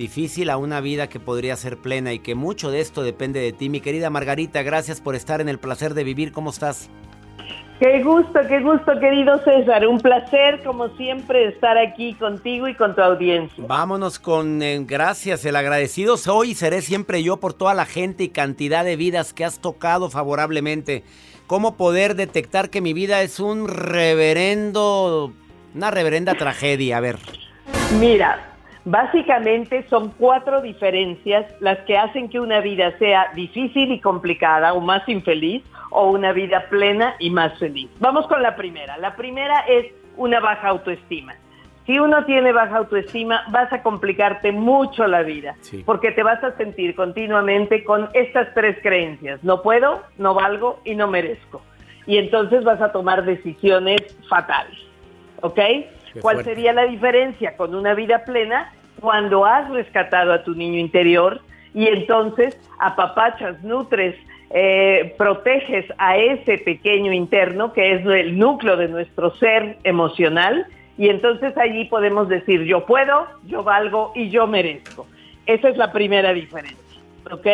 difícil 0.00 0.48
a 0.48 0.56
una 0.56 0.80
vida 0.80 1.08
que 1.08 1.20
podría 1.20 1.54
ser 1.56 1.76
plena 1.76 2.14
y 2.14 2.20
que 2.20 2.34
mucho 2.34 2.70
de 2.70 2.80
esto 2.80 3.02
depende 3.02 3.38
de 3.38 3.52
ti. 3.52 3.68
Mi 3.68 3.80
querida 3.80 4.08
Margarita, 4.08 4.62
gracias 4.62 5.00
por 5.00 5.14
estar 5.14 5.42
en 5.42 5.48
el 5.48 5.58
placer 5.58 5.92
de 5.92 6.04
vivir. 6.04 6.32
¿Cómo 6.32 6.50
estás? 6.50 6.90
Qué 7.78 8.02
gusto, 8.02 8.40
qué 8.48 8.60
gusto, 8.60 8.98
querido 8.98 9.38
César. 9.44 9.86
Un 9.86 10.00
placer, 10.00 10.62
como 10.64 10.88
siempre, 10.96 11.48
estar 11.48 11.76
aquí 11.76 12.14
contigo 12.14 12.66
y 12.66 12.74
con 12.74 12.94
tu 12.94 13.02
audiencia. 13.02 13.62
Vámonos 13.66 14.18
con 14.18 14.62
eh, 14.62 14.82
gracias. 14.86 15.44
El 15.44 15.56
agradecido 15.56 16.16
soy 16.16 16.50
y 16.50 16.54
seré 16.54 16.80
siempre 16.80 17.22
yo 17.22 17.36
por 17.36 17.52
toda 17.52 17.74
la 17.74 17.84
gente 17.84 18.24
y 18.24 18.28
cantidad 18.30 18.84
de 18.84 18.96
vidas 18.96 19.34
que 19.34 19.44
has 19.44 19.60
tocado 19.60 20.08
favorablemente. 20.08 21.04
¿Cómo 21.46 21.76
poder 21.76 22.14
detectar 22.14 22.70
que 22.70 22.80
mi 22.80 22.94
vida 22.94 23.20
es 23.22 23.38
un 23.38 23.68
reverendo, 23.68 25.32
una 25.74 25.90
reverenda 25.90 26.34
tragedia? 26.34 26.98
A 26.98 27.00
ver. 27.00 27.18
Mira, 27.98 28.49
básicamente 28.90 29.86
son 29.88 30.10
cuatro 30.18 30.60
diferencias 30.60 31.46
las 31.60 31.78
que 31.80 31.96
hacen 31.96 32.28
que 32.28 32.40
una 32.40 32.60
vida 32.60 32.96
sea 32.98 33.30
difícil 33.34 33.92
y 33.92 34.00
complicada 34.00 34.74
o 34.74 34.80
más 34.80 35.08
infeliz 35.08 35.62
o 35.90 36.10
una 36.10 36.32
vida 36.32 36.66
plena 36.68 37.14
y 37.18 37.30
más 37.30 37.58
feliz. 37.58 37.88
Vamos 38.00 38.26
con 38.26 38.42
la 38.42 38.56
primera. 38.56 38.96
La 38.98 39.16
primera 39.16 39.60
es 39.68 39.86
una 40.16 40.40
baja 40.40 40.68
autoestima. 40.68 41.34
Si 41.86 41.98
uno 41.98 42.24
tiene 42.24 42.52
baja 42.52 42.76
autoestima, 42.76 43.42
vas 43.50 43.72
a 43.72 43.82
complicarte 43.82 44.52
mucho 44.52 45.06
la 45.06 45.22
vida, 45.22 45.56
Sí. 45.60 45.82
porque 45.84 46.12
te 46.12 46.22
vas 46.22 46.42
a 46.44 46.56
sentir 46.56 46.94
continuamente 46.94 47.82
con 47.84 48.08
estas 48.12 48.52
tres 48.54 48.76
creencias. 48.82 49.42
No 49.42 49.62
puedo, 49.62 50.02
no 50.18 50.34
valgo 50.34 50.80
y 50.84 50.94
no 50.94 51.08
merezco. 51.08 51.62
Y 52.06 52.18
entonces 52.18 52.64
vas 52.64 52.80
a 52.80 52.92
tomar 52.92 53.24
decisiones 53.24 54.00
fatales. 54.28 54.78
¿Ok? 55.42 55.58
¿Cuál 56.20 56.36
fuerte. 56.36 56.44
sería 56.54 56.72
la 56.72 56.84
diferencia 56.84 57.56
con 57.56 57.74
una 57.74 57.94
vida 57.94 58.24
plena? 58.24 58.72
Cuando 59.00 59.44
has 59.44 59.68
rescatado 59.70 60.32
a 60.32 60.42
tu 60.42 60.54
niño 60.54 60.78
interior 60.78 61.40
y 61.74 61.86
entonces 61.86 62.58
apapachas, 62.78 63.62
nutres 63.62 64.16
eh, 64.50 65.14
proteges 65.16 65.86
a 65.98 66.16
ese 66.16 66.58
pequeño 66.58 67.12
interno 67.12 67.72
que 67.72 67.94
es 67.94 68.06
el 68.06 68.38
núcleo 68.38 68.76
de 68.76 68.88
nuestro 68.88 69.34
ser 69.36 69.78
emocional 69.84 70.66
y 70.98 71.08
entonces 71.08 71.56
allí 71.56 71.84
podemos 71.84 72.28
decir 72.28 72.64
yo 72.64 72.84
puedo, 72.84 73.26
yo 73.46 73.62
valgo 73.62 74.12
y 74.14 74.28
yo 74.28 74.46
merezco. 74.46 75.06
Esa 75.46 75.68
es 75.68 75.76
la 75.76 75.92
primera 75.92 76.32
diferencia, 76.32 77.00
¿ok? 77.30 77.46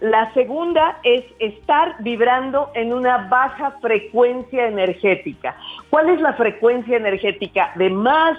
La 0.00 0.32
segunda 0.32 0.98
es 1.02 1.24
estar 1.40 1.96
vibrando 2.00 2.70
en 2.74 2.92
una 2.92 3.28
baja 3.28 3.72
frecuencia 3.80 4.68
energética. 4.68 5.56
¿Cuál 5.90 6.10
es 6.10 6.20
la 6.20 6.34
frecuencia 6.34 6.96
energética 6.96 7.72
de 7.76 7.88
más 7.90 8.38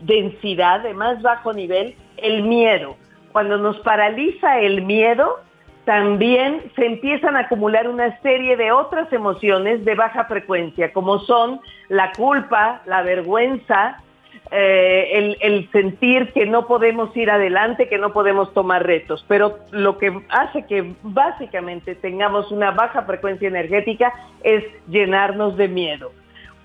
densidad, 0.00 0.80
de 0.80 0.94
más 0.94 1.22
bajo 1.22 1.52
nivel? 1.52 1.94
El 2.18 2.42
miedo. 2.42 2.96
Cuando 3.32 3.56
nos 3.56 3.78
paraliza 3.80 4.60
el 4.60 4.82
miedo, 4.82 5.40
también 5.84 6.62
se 6.76 6.84
empiezan 6.84 7.36
a 7.36 7.40
acumular 7.40 7.88
una 7.88 8.20
serie 8.20 8.56
de 8.56 8.70
otras 8.70 9.10
emociones 9.12 9.84
de 9.84 9.94
baja 9.94 10.26
frecuencia, 10.26 10.92
como 10.92 11.20
son 11.20 11.60
la 11.88 12.12
culpa, 12.12 12.82
la 12.84 13.02
vergüenza, 13.02 14.02
eh, 14.50 15.08
el, 15.12 15.36
el, 15.40 15.70
sentir 15.70 16.32
que 16.32 16.44
no 16.44 16.66
podemos 16.66 17.16
ir 17.16 17.30
adelante, 17.30 17.88
que 17.88 17.98
no 17.98 18.12
podemos 18.12 18.52
tomar 18.52 18.84
retos. 18.84 19.24
Pero 19.26 19.58
lo 19.70 19.96
que 19.96 20.12
hace 20.28 20.66
que 20.66 20.94
básicamente 21.02 21.94
tengamos 21.94 22.52
una 22.52 22.72
baja 22.72 23.02
frecuencia 23.02 23.48
energética 23.48 24.12
es 24.42 24.64
llenarnos 24.88 25.56
de 25.56 25.68
miedo. 25.68 26.12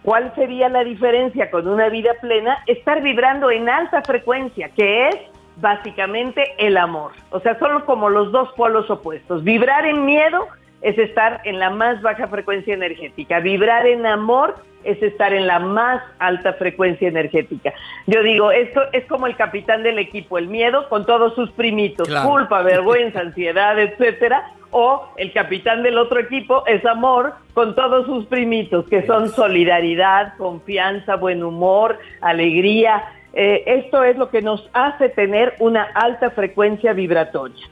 ¿Cuál 0.06 0.32
sería 0.36 0.70
la 0.70 0.84
diferencia 0.84 1.50
con 1.50 1.68
una 1.68 1.90
vida 1.90 2.12
plena? 2.22 2.60
Estar 2.68 3.02
vibrando 3.02 3.50
en 3.50 3.68
alta 3.68 4.04
frecuencia, 4.04 4.70
que 4.70 5.10
es 5.10 5.16
básicamente 5.56 6.44
el 6.60 6.78
amor. 6.78 7.14
O 7.32 7.40
sea, 7.40 7.58
son 7.58 7.82
como 7.82 8.12
los 8.12 8.32
dos 8.32 8.50
polos 8.56 8.88
opuestos. 8.92 9.44
Vibrar 9.44 9.84
en 9.88 10.06
miedo 10.06 10.48
es 10.86 11.00
estar 11.00 11.42
en 11.46 11.58
la 11.58 11.72
más 11.72 12.00
baja 12.04 12.28
frecuencia 12.28 12.76
energética. 12.76 13.40
Vibrar 13.40 13.88
en 13.88 14.06
amor 14.06 14.56
es 14.84 15.02
estar 15.02 15.34
en 15.34 15.48
la 15.48 15.58
más 15.58 16.00
alta 16.20 16.54
frecuencia 16.54 17.08
energética. 17.08 17.74
Yo 18.06 18.22
digo, 18.22 18.52
esto 18.52 18.82
es 18.94 19.04
como 19.06 19.26
el 19.26 19.36
capitán 19.36 19.82
del 19.82 19.98
equipo, 19.98 20.38
el 20.38 20.48
miedo 20.48 20.88
con 20.88 21.08
todos 21.08 21.34
sus 21.34 21.50
primitos, 21.54 22.08
culpa, 22.24 22.62
vergüenza, 22.62 23.20
ansiedad, 23.22 23.80
etcétera, 23.80 24.52
o 24.70 25.08
el 25.18 25.34
capitán 25.34 25.82
del 25.82 25.98
otro 25.98 26.20
equipo 26.20 26.64
es 26.68 26.86
amor 26.86 27.34
con 27.56 27.74
todos 27.74 28.06
sus 28.06 28.28
primitos, 28.28 28.86
que 28.88 29.08
son 29.08 29.30
solidaridad, 29.30 30.38
confianza, 30.38 31.16
buen 31.16 31.44
humor, 31.44 31.98
alegría. 32.22 33.06
Eh, 33.34 33.64
esto 33.66 34.04
es 34.04 34.18
lo 34.18 34.30
que 34.30 34.44
nos 34.44 34.70
hace 34.74 35.10
tener 35.10 35.56
una 35.58 35.82
alta 35.96 36.30
frecuencia 36.30 36.94
vibratoria. 36.94 37.66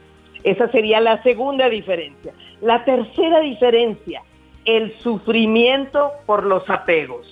Esa 0.44 0.68
sería 0.68 1.00
la 1.00 1.22
segunda 1.22 1.68
diferencia. 1.68 2.34
La 2.60 2.84
tercera 2.84 3.40
diferencia, 3.40 4.22
el 4.66 4.96
sufrimiento 4.98 6.12
por 6.26 6.44
los 6.44 6.68
apegos. 6.68 7.26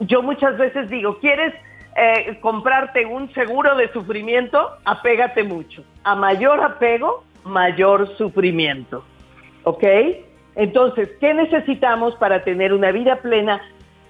Yo 0.00 0.22
muchas 0.22 0.58
veces 0.58 0.90
digo, 0.90 1.18
¿quieres 1.18 1.54
eh, 1.96 2.38
comprarte 2.40 3.06
un 3.06 3.32
seguro 3.34 3.76
de 3.76 3.88
sufrimiento? 3.92 4.70
Apégate 4.84 5.44
mucho. 5.44 5.84
A 6.02 6.16
mayor 6.16 6.60
apego, 6.60 7.24
mayor 7.44 8.16
sufrimiento. 8.16 9.04
¿Ok? 9.62 9.84
Entonces, 10.56 11.08
¿qué 11.20 11.34
necesitamos 11.34 12.16
para 12.16 12.42
tener 12.42 12.72
una 12.72 12.90
vida 12.90 13.16
plena? 13.16 13.60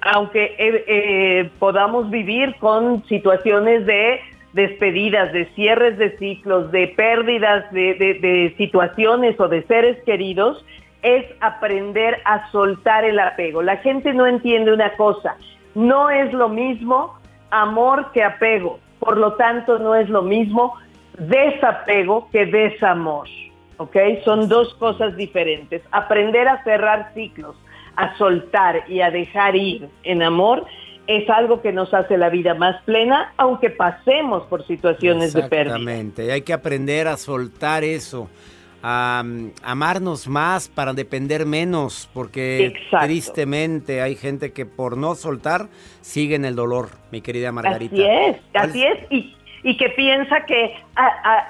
Aunque 0.00 0.56
eh, 0.58 0.84
eh, 0.86 1.50
podamos 1.58 2.08
vivir 2.08 2.56
con 2.58 3.04
situaciones 3.06 3.84
de 3.84 4.20
despedidas, 4.52 5.32
de 5.32 5.46
cierres 5.54 5.98
de 5.98 6.16
ciclos, 6.18 6.70
de 6.72 6.88
pérdidas 6.88 7.70
de 7.72 8.54
situaciones 8.56 9.38
o 9.38 9.48
de 9.48 9.62
seres 9.64 10.02
queridos, 10.04 10.64
es 11.02 11.24
aprender 11.40 12.20
a 12.24 12.50
soltar 12.50 13.04
el 13.04 13.18
apego. 13.18 13.62
La 13.62 13.76
gente 13.78 14.12
no 14.12 14.26
entiende 14.26 14.72
una 14.72 14.92
cosa, 14.96 15.36
no 15.74 16.10
es 16.10 16.32
lo 16.32 16.48
mismo 16.48 17.18
amor 17.50 18.12
que 18.12 18.22
apego, 18.22 18.80
por 18.98 19.16
lo 19.16 19.34
tanto 19.34 19.78
no 19.78 19.94
es 19.94 20.08
lo 20.08 20.22
mismo 20.22 20.74
desapego 21.18 22.28
que 22.30 22.46
desamor, 22.46 23.28
¿ok? 23.78 23.96
Son 24.24 24.48
dos 24.48 24.74
cosas 24.74 25.16
diferentes. 25.16 25.82
Aprender 25.90 26.48
a 26.48 26.62
cerrar 26.64 27.12
ciclos, 27.14 27.56
a 27.96 28.16
soltar 28.16 28.84
y 28.88 29.00
a 29.00 29.10
dejar 29.10 29.56
ir 29.56 29.88
en 30.04 30.22
amor 30.22 30.66
es 31.10 31.28
algo 31.28 31.60
que 31.60 31.72
nos 31.72 31.92
hace 31.92 32.16
la 32.16 32.28
vida 32.28 32.54
más 32.54 32.80
plena, 32.84 33.32
aunque 33.36 33.70
pasemos 33.70 34.44
por 34.44 34.64
situaciones 34.66 35.32
de 35.32 35.42
pérdida. 35.42 35.76
Exactamente, 35.76 36.30
hay 36.30 36.42
que 36.42 36.52
aprender 36.52 37.08
a 37.08 37.16
soltar 37.16 37.82
eso 37.82 38.28
a, 38.82 39.24
amarnos 39.62 40.28
más 40.28 40.68
para 40.68 40.92
depender 40.92 41.46
menos, 41.46 42.08
porque 42.14 42.74
tristemente 43.02 44.02
hay 44.02 44.14
gente 44.14 44.52
que 44.52 44.66
por 44.66 44.96
no 44.96 45.16
soltar 45.16 45.68
sigue 46.00 46.36
en 46.36 46.44
el 46.44 46.54
dolor, 46.54 46.90
mi 47.10 47.20
querida 47.20 47.50
Margarita. 47.50 47.94
Así 47.94 48.04
es, 48.04 48.36
así 48.54 48.84
es, 48.84 48.98
y, 49.10 49.36
y 49.64 49.76
que 49.76 49.88
piensa 49.90 50.44
que 50.46 50.76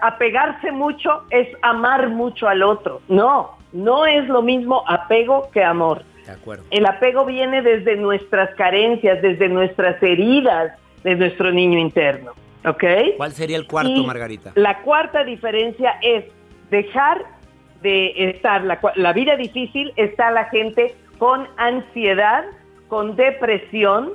apegarse 0.03 0.73
mucho 0.73 1.25
es 1.31 1.49
amar 1.61 2.09
mucho 2.09 2.49
al 2.49 2.63
otro. 2.63 3.03
No, 3.09 3.59
no 3.73 4.07
es 4.07 4.27
lo 4.29 4.41
mismo 4.41 4.85
apego 4.89 5.51
que 5.53 5.63
amor. 5.63 6.03
De 6.27 6.33
acuerdo. 6.33 6.65
El 6.71 6.87
apego 6.87 7.25
viene 7.25 7.63
desde 7.63 7.97
nuestras 7.97 8.55
carencias, 8.57 9.21
desde 9.23 9.49
nuestras 9.49 10.03
heridas, 10.03 10.73
de 11.03 11.17
nuestro 11.17 11.51
niño 11.51 11.79
interno. 11.79 12.33
¿Ok? 12.65 12.85
¿Cuál 13.17 13.33
sería 13.33 13.57
el 13.57 13.67
cuarto, 13.67 14.05
Margarita? 14.05 14.53
La 14.55 14.83
cuarta 14.83 15.25
diferencia 15.25 15.99
es 16.03 16.25
dejar 16.71 17.25
de 17.83 18.31
estar 18.31 18.63
la, 18.63 19.13
vida 19.13 19.37
difícil, 19.37 19.93
está 19.97 20.31
la 20.31 20.45
gente 20.47 20.95
con 21.19 21.49
ansiedad, 21.57 22.45
con 22.89 23.17
depresión 23.17 24.13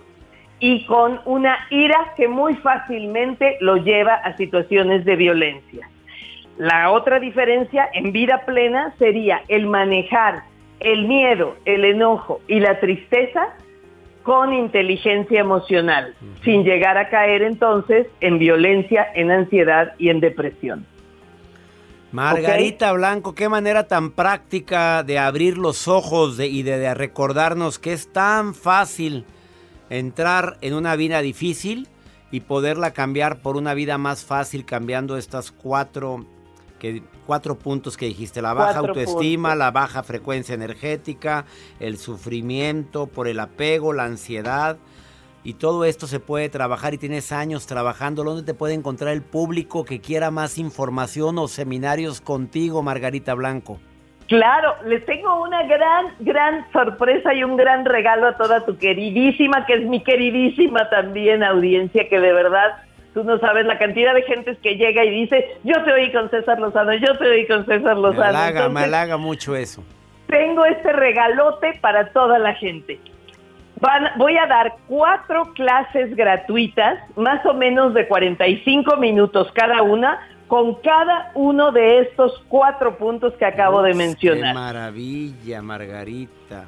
y 0.59 0.85
con 0.85 1.19
una 1.25 1.57
ira 1.71 2.13
que 2.15 2.27
muy 2.27 2.55
fácilmente 2.57 3.57
lo 3.61 3.77
lleva 3.77 4.13
a 4.13 4.37
situaciones 4.37 5.05
de 5.05 5.15
violencia. 5.15 5.89
La 6.57 6.91
otra 6.91 7.19
diferencia 7.19 7.89
en 7.93 8.11
vida 8.11 8.43
plena 8.45 8.93
sería 8.97 9.41
el 9.47 9.65
manejar 9.65 10.43
el 10.79 11.07
miedo, 11.07 11.55
el 11.65 11.85
enojo 11.85 12.41
y 12.47 12.59
la 12.59 12.79
tristeza 12.79 13.55
con 14.23 14.53
inteligencia 14.53 15.39
emocional, 15.39 16.15
sin 16.43 16.63
llegar 16.63 16.97
a 16.97 17.09
caer 17.09 17.43
entonces 17.43 18.07
en 18.21 18.39
violencia, 18.39 19.07
en 19.13 19.29
ansiedad 19.29 19.93
y 19.99 20.09
en 20.09 20.19
depresión. 20.19 20.85
Margarita 22.11 22.93
Blanco, 22.93 23.35
qué 23.35 23.49
manera 23.49 23.87
tan 23.87 24.11
práctica 24.11 25.03
de 25.03 25.19
abrir 25.19 25.57
los 25.57 25.87
ojos 25.87 26.39
y 26.39 26.63
de, 26.63 26.93
recordarnos 26.93 27.77
que 27.77 27.93
es 27.93 28.11
tan 28.11 28.55
fácil 28.55 29.25
entrar 29.89 30.57
en 30.61 30.73
una 30.73 30.95
vida 30.95 31.21
difícil 31.21 31.89
y 32.31 32.39
poderla 32.39 32.91
cambiar 32.91 33.41
por 33.41 33.57
una 33.57 33.73
vida 33.73 33.97
más 33.97 34.23
fácil 34.23 34.65
cambiando 34.65 35.17
estas 35.17 35.51
cuatro, 35.51 36.25
que, 36.79 37.03
cuatro 37.25 37.57
puntos 37.57 37.97
que 37.97 38.05
dijiste, 38.05 38.41
la 38.41 38.53
baja 38.53 38.79
autoestima, 38.79 39.55
la 39.55 39.71
baja 39.71 40.03
frecuencia 40.03 40.55
energética, 40.55 41.45
el 41.79 41.97
sufrimiento 41.97 43.07
por 43.07 43.27
el 43.27 43.39
apego, 43.39 43.93
la 43.93 44.05
ansiedad 44.05 44.77
y 45.45 45.53
todo 45.53 45.85
esto 45.85 46.07
se 46.07 46.19
puede 46.19 46.49
trabajar 46.49 46.95
y 46.95 46.97
tienes 46.97 47.31
años 47.31 47.67
trabajando. 47.67 48.23
¿Dónde 48.23 48.43
te 48.43 48.55
puede 48.55 48.73
encontrar 48.73 49.13
el 49.13 49.21
público 49.21 49.85
que 49.85 50.01
quiera 50.01 50.31
más 50.31 50.57
información 50.57 51.37
o 51.37 51.47
seminarios 51.47 52.19
contigo, 52.19 52.81
Margarita 52.81 53.35
Blanco? 53.35 53.79
Claro, 54.27 54.73
les 54.87 55.05
tengo 55.05 55.43
una 55.43 55.61
gran, 55.67 56.07
gran 56.21 56.65
sorpresa 56.71 57.31
y 57.35 57.43
un 57.43 57.57
gran 57.57 57.85
regalo 57.85 58.25
a 58.25 58.37
toda 58.37 58.65
tu 58.65 58.75
queridísima, 58.75 59.67
que 59.67 59.73
es 59.73 59.85
mi 59.85 60.03
queridísima 60.03 60.89
también 60.89 61.43
audiencia, 61.43 62.09
que 62.09 62.19
de 62.19 62.33
verdad 62.33 62.84
tú 63.15 63.23
no 63.23 63.39
sabes 63.39 63.65
la 63.65 63.79
cantidad 63.79 64.13
de 64.13 64.21
gente 64.21 64.55
que 64.61 64.75
llega 64.75 65.03
y 65.03 65.09
dice, 65.09 65.57
yo 65.63 65.83
te 65.83 65.91
oí 65.91 66.11
con 66.11 66.29
César 66.29 66.59
Lozano, 66.59 66.93
yo 66.93 67.17
te 67.17 67.27
oí 67.27 67.47
con 67.47 67.65
César 67.65 67.97
Lozano. 67.97 68.19
Me 68.19 68.27
halaga, 68.27 68.69
me 68.69 68.81
halaga 68.81 69.17
mucho 69.17 69.55
eso. 69.55 69.83
Tengo 70.27 70.65
este 70.65 70.93
regalote 70.93 71.79
para 71.81 72.09
toda 72.09 72.37
la 72.37 72.53
gente 72.53 72.99
voy 74.17 74.37
a 74.37 74.47
dar 74.47 74.75
cuatro 74.87 75.53
clases 75.53 76.15
gratuitas, 76.15 76.99
más 77.15 77.45
o 77.45 77.53
menos 77.53 77.93
de 77.93 78.07
45 78.07 78.97
minutos 78.97 79.47
cada 79.53 79.81
una, 79.81 80.19
con 80.47 80.75
cada 80.75 81.31
uno 81.33 81.71
de 81.71 82.01
estos 82.01 82.43
cuatro 82.47 82.97
puntos 82.97 83.33
que 83.33 83.45
acabo 83.45 83.81
de 83.81 83.93
mencionar. 83.93 84.53
¡Qué 84.53 84.53
maravilla, 84.53 85.61
Margarita! 85.61 86.67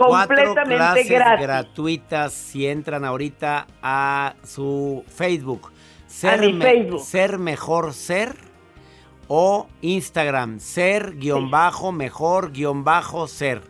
Completamente 0.00 0.74
cuatro 0.74 1.04
clases 1.04 1.40
gratuitas 1.40 2.32
si 2.32 2.66
entran 2.66 3.04
ahorita 3.04 3.66
a 3.82 4.34
su 4.42 5.04
Facebook. 5.08 5.70
Ser, 6.06 6.40
Facebook. 6.40 7.00
ser 7.00 7.38
mejor 7.38 7.92
ser 7.92 8.34
o 9.28 9.68
Instagram, 9.80 10.58
ser 10.58 11.16
guion 11.16 11.50
bajo 11.50 11.92
mejor 11.92 12.52
guion 12.52 12.82
bajo 12.82 13.28
ser. 13.28 13.60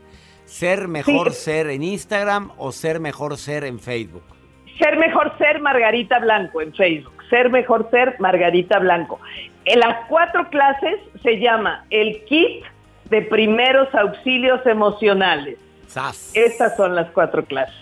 ¿Ser 0.47 0.89
mejor 0.89 1.33
ser 1.33 1.69
en 1.69 1.83
Instagram 1.83 2.51
o 2.57 2.73
ser 2.73 2.99
mejor 2.99 3.37
ser 3.37 3.65
en 3.65 3.79
Facebook? 3.79 4.25
Ser 4.79 4.99
mejor 4.99 5.37
ser 5.39 5.61
Margarita 5.61 6.19
Blanco 6.19 6.63
en 6.63 6.73
Facebook. 6.75 7.13
Ser 7.29 7.51
mejor 7.51 7.89
ser 7.91 8.17
Margarita 8.19 8.79
Blanco. 8.79 9.21
En 9.65 9.81
las 9.81 10.07
cuatro 10.09 10.49
clases 10.49 10.99
se 11.23 11.39
llama 11.39 11.85
el 11.91 12.25
kit 12.25 12.65
de 13.11 13.23
primeros 13.23 13.95
auxilios 13.95 14.65
emocionales. 14.67 15.59
Sas. 15.91 16.31
Estas 16.35 16.77
son 16.77 16.95
las 16.95 17.11
cuatro 17.11 17.45
clases. 17.45 17.75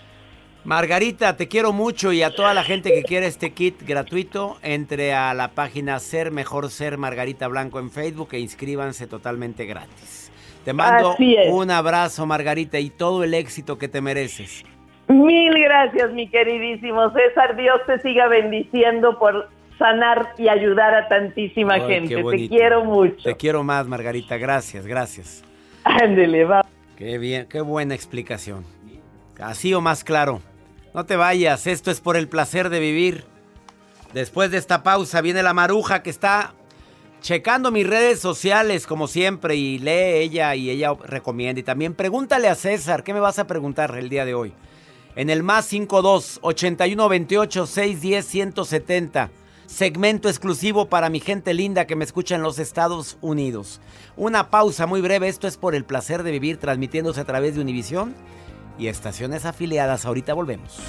Margarita, 0.65 1.37
te 1.37 1.47
quiero 1.47 1.71
mucho 1.71 2.11
y 2.11 2.21
a 2.21 2.35
toda 2.35 2.53
la 2.53 2.63
gente 2.63 2.93
que 2.93 3.03
quiere 3.03 3.27
este 3.27 3.51
kit 3.53 3.81
gratuito, 3.87 4.57
entre 4.61 5.13
a 5.13 5.33
la 5.33 5.49
página 5.49 5.97
Ser 5.99 6.31
Mejor 6.31 6.69
Ser 6.69 6.97
Margarita 6.97 7.47
Blanco 7.47 7.79
en 7.79 7.89
Facebook 7.89 8.29
e 8.33 8.39
inscríbanse 8.39 9.07
totalmente 9.07 9.65
gratis. 9.65 10.31
Te 10.65 10.73
mando 10.73 11.15
un 11.47 11.71
abrazo, 11.71 12.25
Margarita, 12.25 12.77
y 12.77 12.89
todo 12.89 13.23
el 13.23 13.33
éxito 13.33 13.77
que 13.77 13.87
te 13.87 14.01
mereces. 14.01 14.65
Mil 15.07 15.53
gracias, 15.57 16.11
mi 16.11 16.29
queridísimo 16.29 17.11
César. 17.13 17.55
Dios 17.55 17.79
te 17.87 17.99
siga 17.99 18.27
bendiciendo 18.27 19.17
por 19.17 19.49
sanar 19.79 20.33
y 20.37 20.49
ayudar 20.49 20.93
a 20.93 21.07
tantísima 21.07 21.75
Ay, 21.75 21.81
gente. 21.87 22.23
Te 22.23 22.49
quiero 22.49 22.83
mucho. 22.83 23.23
Te 23.23 23.35
quiero 23.35 23.63
más, 23.63 23.87
Margarita. 23.87 24.37
Gracias, 24.37 24.85
gracias. 24.85 25.43
Ándele, 25.83 26.43
va. 26.43 26.68
Qué 26.99 27.17
bien, 27.17 27.45
qué 27.45 27.61
buena 27.61 27.95
explicación. 27.95 28.65
Así 29.39 29.73
o 29.73 29.79
más 29.79 30.03
claro. 30.03 30.41
No 30.93 31.05
te 31.05 31.15
vayas, 31.15 31.65
esto 31.65 31.91
es 31.91 32.01
por 32.01 32.17
el 32.17 32.27
placer 32.27 32.67
de 32.67 32.81
vivir. 32.81 33.23
Después 34.13 34.51
de 34.51 34.57
esta 34.57 34.83
pausa 34.83 35.21
viene 35.21 35.41
la 35.41 35.53
maruja 35.53 36.03
que 36.03 36.09
está 36.09 36.53
checando 37.21 37.71
mis 37.71 37.87
redes 37.87 38.19
sociales 38.19 38.85
como 38.85 39.07
siempre 39.07 39.55
y 39.55 39.79
lee 39.79 40.23
ella 40.23 40.55
y 40.55 40.69
ella 40.69 40.93
recomienda. 41.05 41.61
Y 41.61 41.63
también 41.63 41.93
pregúntale 41.93 42.49
a 42.49 42.55
César, 42.55 43.05
¿qué 43.05 43.13
me 43.13 43.21
vas 43.21 43.39
a 43.39 43.47
preguntar 43.47 43.97
el 43.97 44.09
día 44.09 44.25
de 44.25 44.33
hoy? 44.33 44.51
En 45.15 45.29
el 45.29 45.41
más 45.41 45.67
52 45.67 46.39
81 46.41 47.07
28 47.07 47.65
610 47.65 48.25
170. 48.25 49.31
Segmento 49.69 50.29
exclusivo 50.29 50.89
para 50.89 51.11
mi 51.11 51.19
gente 51.19 51.53
linda 51.53 51.85
que 51.85 51.95
me 51.95 52.03
escucha 52.03 52.33
en 52.33 52.41
los 52.41 52.57
Estados 52.57 53.19
Unidos. 53.21 53.79
Una 54.17 54.49
pausa 54.49 54.87
muy 54.87 54.99
breve. 54.99 55.27
Esto 55.27 55.47
es 55.47 55.57
por 55.57 55.75
el 55.75 55.85
placer 55.85 56.23
de 56.23 56.31
vivir 56.31 56.57
transmitiéndose 56.57 57.21
a 57.21 57.25
través 57.25 57.53
de 57.53 57.61
Univisión 57.61 58.15
y 58.79 58.87
estaciones 58.87 59.45
afiliadas. 59.45 60.05
Ahorita 60.05 60.33
volvemos. 60.33 60.79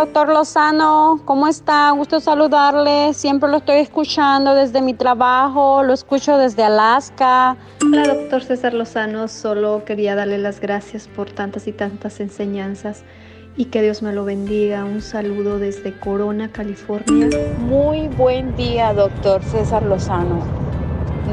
Doctor 0.00 0.30
Lozano. 0.30 1.20
¿Cómo 1.26 1.46
está? 1.46 1.90
Gusto 1.90 2.20
saludarle. 2.20 3.12
Siempre 3.12 3.50
lo 3.50 3.58
estoy 3.58 3.80
escuchando 3.80 4.54
desde 4.54 4.80
mi 4.80 4.94
trabajo. 4.94 5.82
Lo 5.82 5.92
escucho 5.92 6.38
desde 6.38 6.64
Alaska. 6.64 7.58
Hola, 7.82 8.14
doctor 8.14 8.42
César 8.42 8.72
Lozano. 8.72 9.28
Solo 9.28 9.84
quería 9.84 10.14
darle 10.14 10.38
las 10.38 10.58
gracias 10.58 11.06
por 11.06 11.30
tantas 11.30 11.66
y 11.66 11.72
tantas 11.72 12.18
enseñanzas 12.20 13.04
y 13.58 13.66
que 13.66 13.82
Dios 13.82 14.00
me 14.00 14.14
lo 14.14 14.24
bendiga. 14.24 14.86
Un 14.86 15.02
saludo 15.02 15.58
desde 15.58 15.94
Corona, 16.00 16.50
California. 16.50 17.28
Muy 17.58 18.08
buen 18.08 18.56
día, 18.56 18.94
doctor 18.94 19.44
César 19.44 19.82
Lozano. 19.82 20.40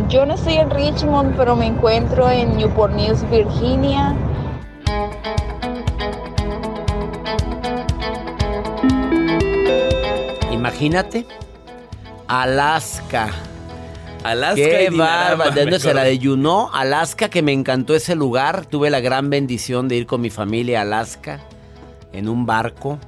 Yo 0.10 0.26
no 0.26 0.34
estoy 0.34 0.56
en 0.56 0.70
Richmond, 0.70 1.38
pero 1.38 1.56
me 1.56 1.68
encuentro 1.68 2.30
en 2.30 2.58
Newport 2.58 2.94
News, 2.94 3.24
Virginia. 3.32 4.14
Imagínate. 10.78 11.26
Alaska. 12.28 13.32
Alaska 14.24 14.56
Qué 14.56 14.92
bárbaro. 14.92 15.50
¿De 15.50 15.62
dónde 15.62 15.80
será? 15.80 16.04
De 16.04 16.20
Juneau, 16.22 16.70
Alaska, 16.72 17.30
que 17.30 17.42
me 17.42 17.52
encantó 17.52 17.96
ese 17.96 18.14
lugar. 18.14 18.68
Tuve 18.68 18.92
la 18.92 19.00
gran 19.00 19.32
bendición 19.32 19.88
de 19.88 19.96
ir 19.96 20.06
con 20.06 20.22
mi 20.22 20.30
familia 20.30 20.78
a 20.78 20.82
Alaska 20.84 21.40
en 22.14 22.30
un 22.30 22.46
barco. 22.46 23.00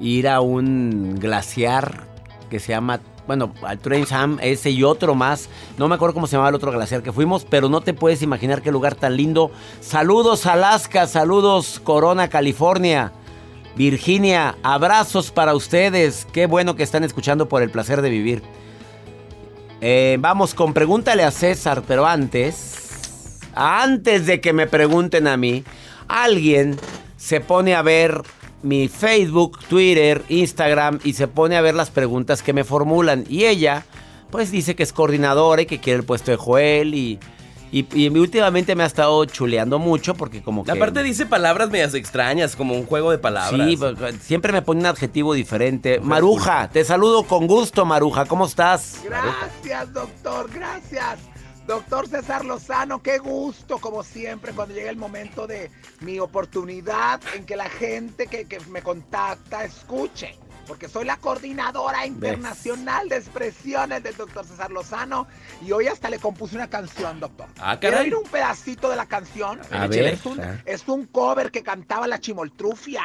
Ir 0.00 0.26
a 0.26 0.40
un 0.40 1.14
glaciar 1.20 2.08
que 2.50 2.58
se 2.58 2.72
llama, 2.72 2.98
bueno, 3.28 3.52
al 3.62 3.78
Trencham, 3.78 4.38
ese 4.42 4.70
y 4.72 4.82
otro 4.82 5.14
más. 5.14 5.48
No 5.78 5.86
me 5.86 5.94
acuerdo 5.94 6.14
cómo 6.14 6.26
se 6.26 6.32
llamaba 6.32 6.48
el 6.48 6.56
otro 6.56 6.72
glaciar 6.72 7.04
que 7.04 7.12
fuimos, 7.12 7.44
pero 7.44 7.68
no 7.68 7.82
te 7.82 7.94
puedes 7.94 8.20
imaginar 8.22 8.62
qué 8.62 8.72
lugar 8.72 8.96
tan 8.96 9.16
lindo. 9.16 9.52
Saludos 9.80 10.44
Alaska, 10.44 11.06
saludos 11.06 11.80
Corona, 11.84 12.26
California. 12.26 13.12
Virginia, 13.76 14.56
abrazos 14.62 15.30
para 15.30 15.54
ustedes. 15.54 16.26
Qué 16.32 16.46
bueno 16.46 16.76
que 16.76 16.82
están 16.82 17.04
escuchando 17.04 17.48
por 17.48 17.62
el 17.62 17.70
placer 17.70 18.02
de 18.02 18.10
vivir. 18.10 18.42
Eh, 19.80 20.18
vamos 20.20 20.54
con 20.54 20.74
pregúntale 20.74 21.22
a 21.22 21.30
César, 21.30 21.82
pero 21.86 22.06
antes, 22.06 23.38
antes 23.54 24.26
de 24.26 24.40
que 24.40 24.52
me 24.52 24.66
pregunten 24.66 25.26
a 25.26 25.36
mí, 25.36 25.64
alguien 26.08 26.76
se 27.16 27.40
pone 27.40 27.74
a 27.74 27.82
ver 27.82 28.22
mi 28.62 28.88
Facebook, 28.88 29.58
Twitter, 29.68 30.22
Instagram 30.28 31.00
y 31.02 31.14
se 31.14 31.28
pone 31.28 31.56
a 31.56 31.62
ver 31.62 31.74
las 31.74 31.90
preguntas 31.90 32.42
que 32.42 32.52
me 32.52 32.64
formulan. 32.64 33.24
Y 33.28 33.46
ella, 33.46 33.86
pues 34.30 34.50
dice 34.50 34.74
que 34.74 34.82
es 34.82 34.92
coordinadora 34.92 35.62
y 35.62 35.66
que 35.66 35.80
quiere 35.80 36.00
el 36.00 36.04
puesto 36.04 36.30
de 36.30 36.36
Joel 36.36 36.94
y, 36.94 37.18
y, 37.72 37.86
y 37.94 38.08
últimamente 38.08 38.74
me 38.74 38.82
ha 38.82 38.86
estado 38.86 39.24
chuleando 39.24 39.78
mucho 39.78 40.14
porque 40.14 40.42
como 40.42 40.64
que... 40.64 40.72
Aparte 40.72 41.02
dice 41.02 41.26
palabras 41.26 41.70
medias 41.70 41.94
extrañas, 41.94 42.56
como 42.56 42.74
un 42.74 42.86
juego 42.86 43.10
de 43.10 43.18
palabras. 43.18 43.68
Sí, 43.68 43.76
pues, 43.76 44.16
siempre 44.22 44.52
me 44.52 44.62
pone 44.62 44.80
un 44.80 44.86
adjetivo 44.86 45.34
diferente. 45.34 46.00
Maruja, 46.00 46.68
te 46.70 46.84
saludo 46.84 47.24
con 47.24 47.46
gusto, 47.46 47.84
Maruja. 47.84 48.26
¿Cómo 48.26 48.46
estás? 48.46 49.00
Gracias, 49.04 49.92
doctor, 49.92 50.50
gracias. 50.52 51.18
Doctor 51.66 52.08
César 52.08 52.44
Lozano, 52.44 53.00
qué 53.00 53.18
gusto, 53.18 53.78
como 53.78 54.02
siempre, 54.02 54.52
cuando 54.52 54.74
llega 54.74 54.90
el 54.90 54.96
momento 54.96 55.46
de 55.46 55.70
mi 56.00 56.18
oportunidad 56.18 57.20
en 57.36 57.44
que 57.44 57.54
la 57.54 57.68
gente 57.68 58.26
que, 58.26 58.46
que 58.46 58.58
me 58.70 58.82
contacta 58.82 59.64
escuche. 59.64 60.36
Porque 60.70 60.88
soy 60.88 61.04
la 61.04 61.16
coordinadora 61.16 62.06
internacional 62.06 63.08
de 63.08 63.16
expresiones 63.16 64.04
del 64.04 64.16
doctor 64.16 64.46
César 64.46 64.70
Lozano 64.70 65.26
y 65.66 65.72
hoy 65.72 65.88
hasta 65.88 66.08
le 66.08 66.20
compuse 66.20 66.54
una 66.54 66.70
canción, 66.70 67.18
doctor. 67.18 67.48
Ah, 67.58 67.76
¿Quiere 67.80 67.96
caray. 67.96 68.06
oír 68.12 68.14
un 68.14 68.30
pedacito 68.30 68.88
de 68.88 68.94
la 68.94 69.06
canción? 69.06 69.58
A 69.72 69.88
ver. 69.88 70.04
Es 70.14 70.24
un, 70.24 70.40
es 70.64 70.86
un 70.86 71.06
cover 71.06 71.50
que 71.50 71.64
cantaba 71.64 72.06
la 72.06 72.20
chimoltrufia. 72.20 73.02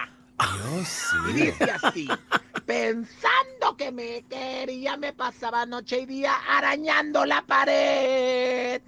Y 1.29 1.33
dice 1.33 1.71
así, 1.81 2.07
pensando 2.67 3.75
que 3.75 3.91
me 3.91 4.23
quería, 4.29 4.95
me 4.95 5.11
pasaba 5.13 5.65
noche 5.65 6.01
y 6.01 6.05
día 6.05 6.33
arañando 6.47 7.25
la 7.25 7.41
pared. 7.41 8.79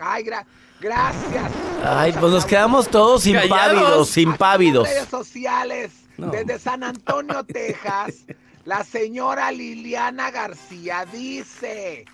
Ay, 0.00 0.24
gra- 0.24 0.44
gracias. 0.80 1.52
Ay, 1.84 2.10
pues 2.18 2.32
nos 2.32 2.44
quedamos 2.44 2.88
todos 2.88 3.24
impávidos, 3.24 4.16
impávidos. 4.16 4.88
redes 4.88 5.08
sociales 5.08 5.92
No. 6.26 6.32
desde 6.32 6.58
San 6.58 6.82
Antonio, 6.82 7.44
Texas. 7.46 8.24
La 8.64 8.84
señora 8.84 9.50
Liliana 9.50 10.30
García 10.30 11.04
dice, 11.12 12.04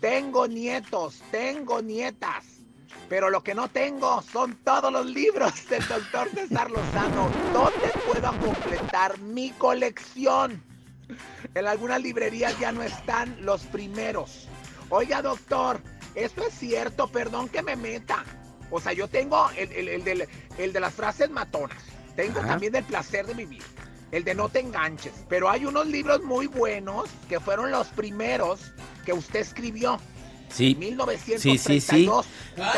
tengo 0.00 0.48
nietos, 0.48 1.22
tengo 1.30 1.80
nietas, 1.80 2.44
pero 3.08 3.30
lo 3.30 3.42
que 3.44 3.54
no 3.54 3.68
tengo 3.68 4.20
son 4.22 4.56
todos 4.64 4.92
los 4.92 5.06
libros 5.06 5.52
del 5.68 5.86
doctor 5.86 6.28
César 6.34 6.70
Lozano. 6.70 7.30
¿Dónde 7.52 7.92
puedo 8.10 8.30
completar 8.40 9.18
mi 9.20 9.50
colección? 9.52 10.62
En 11.54 11.66
algunas 11.66 12.00
librerías 12.02 12.58
ya 12.58 12.72
no 12.72 12.82
están 12.82 13.36
los 13.44 13.62
primeros. 13.66 14.48
Oiga, 14.88 15.22
doctor, 15.22 15.80
esto 16.14 16.42
es 16.46 16.54
cierto, 16.54 17.06
perdón 17.08 17.48
que 17.48 17.62
me 17.62 17.76
meta. 17.76 18.24
O 18.70 18.80
sea, 18.80 18.92
yo 18.92 19.06
tengo 19.06 19.50
el, 19.56 19.70
el- 19.72 19.88
el 19.88 20.04
del- 20.04 20.28
el 20.58 20.72
de 20.72 20.80
las 20.80 20.94
frases 20.94 21.30
matonas. 21.30 21.78
Tengo 22.16 22.40
Ajá. 22.40 22.48
también 22.48 22.72
del 22.72 22.84
placer 22.84 23.26
de 23.26 23.34
vivir. 23.34 23.62
El 24.10 24.24
de 24.24 24.34
no 24.34 24.48
te 24.48 24.60
enganches. 24.60 25.12
Pero 25.28 25.48
hay 25.48 25.64
unos 25.64 25.86
libros 25.86 26.22
muy 26.22 26.46
buenos 26.46 27.08
que 27.28 27.40
fueron 27.40 27.70
los 27.70 27.86
primeros 27.88 28.60
que 29.06 29.12
usted 29.12 29.40
escribió. 29.40 29.98
Sí. 30.50 30.74
1932. 30.78 31.40
Sí, 31.40 31.58
sí, 31.58 31.80
sí. 31.80 32.10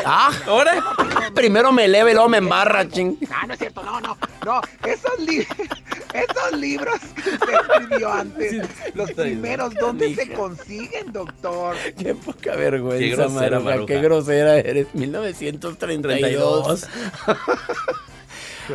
Ah, 0.05 0.31
ahora. 0.47 0.81
Primero 1.35 1.73
me 1.73 1.83
eleva 1.83 2.09
y 2.09 2.13
luego 2.13 2.29
me 2.29 2.37
embarra, 2.37 2.87
ching. 2.87 3.17
Ah, 3.29 3.45
no 3.45 3.51
es 3.53 3.59
cierto, 3.59 3.83
no, 3.83 3.99
no, 3.99 4.17
no. 4.45 4.61
Esos, 4.87 5.19
li- 5.19 5.45
esos 6.13 6.51
libros 6.57 6.97
que 7.21 7.31
usted 7.31 7.53
escribió 7.69 8.13
antes, 8.13 8.65
los 8.93 9.11
primeros, 9.11 9.73
¿dónde 9.73 10.15
se 10.15 10.31
consiguen, 10.31 11.11
doctor? 11.11 11.75
Qué 11.97 12.15
poca 12.15 12.55
vergüenza, 12.55 12.99
Qué 12.99 13.09
grosera, 13.09 13.59
Maruja. 13.59 13.85
Qué 13.87 13.99
grosera 14.01 14.57
eres. 14.59 14.87
1932. 14.93 16.87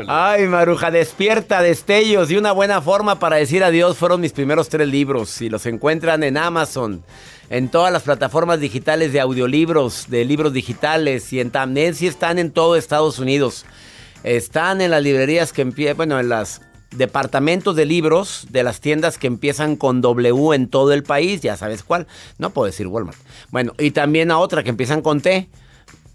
Ay, 0.07 0.47
Maruja, 0.47 0.91
despierta, 0.91 1.63
destellos 1.63 2.31
y 2.31 2.37
una 2.37 2.53
buena 2.53 2.81
forma 2.81 3.19
para 3.19 3.37
decir 3.37 3.65
adiós 3.65 3.97
fueron 3.97 4.21
mis 4.21 4.33
primeros 4.33 4.69
tres 4.69 4.89
libros 4.89 5.41
y 5.43 5.49
los 5.49 5.67
encuentran 5.67 6.23
en 6.23 6.37
Amazon, 6.37 7.03
en 7.49 7.69
todas 7.69 7.93
las 7.93 8.03
plataformas 8.03 8.61
digitales 8.61 9.13
de 9.13 9.21
audiolibros, 9.21 10.09
de 10.09 10.25
libros 10.25 10.53
digitales 10.53 11.33
y 11.33 11.41
en 11.41 11.51
también 11.51 11.95
sí 11.95 12.07
están 12.07 12.39
en 12.39 12.51
todo 12.51 12.77
Estados 12.77 13.19
Unidos. 13.19 13.65
Están 14.23 14.81
en 14.81 14.91
las 14.91 15.03
librerías 15.03 15.53
que 15.53 15.63
empiezan, 15.63 15.97
bueno, 15.97 16.21
en 16.21 16.29
los 16.29 16.61
departamentos 16.91 17.77
de 17.77 17.87
libros 17.87 18.47
de 18.51 18.63
las 18.63 18.81
tiendas 18.81 19.17
que 19.17 19.27
empiezan 19.27 19.77
con 19.77 20.01
W 20.01 20.55
en 20.55 20.69
todo 20.69 20.93
el 20.93 21.03
país, 21.03 21.41
ya 21.41 21.57
sabes 21.57 21.83
cuál. 21.83 22.07
No 22.39 22.51
puedo 22.51 22.67
decir 22.67 22.87
Walmart. 22.87 23.19
Bueno, 23.51 23.73
y 23.79 23.93
también 23.93 24.31
a 24.31 24.39
otra 24.39 24.63
que 24.63 24.71
empiezan 24.71 25.03
con 25.03 25.21
T. 25.21 25.49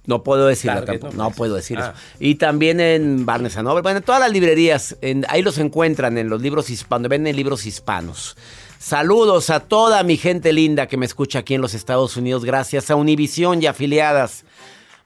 No 0.07 0.23
puedo 0.23 0.45
decirlo 0.47 0.81
Target, 0.83 0.99
tampoco. 1.01 1.13
¿no? 1.17 1.23
No 1.29 1.31
puedo 1.31 1.55
decir 1.55 1.77
Ah. 1.79 1.93
eso. 1.95 2.03
Y 2.19 2.35
también 2.35 2.79
en 2.79 3.25
Barnes 3.25 3.55
Noble. 3.57 3.81
Bueno, 3.81 3.97
en 3.99 4.03
todas 4.03 4.21
las 4.21 4.31
librerías. 4.31 4.95
en- 5.01 5.25
ahí 5.29 5.41
los 5.41 5.57
encuentran 5.57 6.17
en 6.17 6.29
los 6.29 6.41
libros 6.41 6.69
hispanos. 6.69 7.09
Venden 7.09 7.35
libros 7.35 7.65
hispanos. 7.65 8.37
Saludos 8.79 9.49
a 9.49 9.61
toda 9.61 10.03
mi 10.03 10.15
gente 10.17 10.53
linda 10.53 10.87
que 10.87 10.97
me 10.97 11.05
escucha 11.07 11.39
aquí 11.39 11.55
en 11.55 11.61
los 11.61 11.73
Estados 11.73 12.17
Unidos. 12.17 12.45
Gracias 12.45 12.91
a 12.91 12.95
Univisión 12.95 13.61
y 13.63 13.65
afiliadas. 13.65 14.45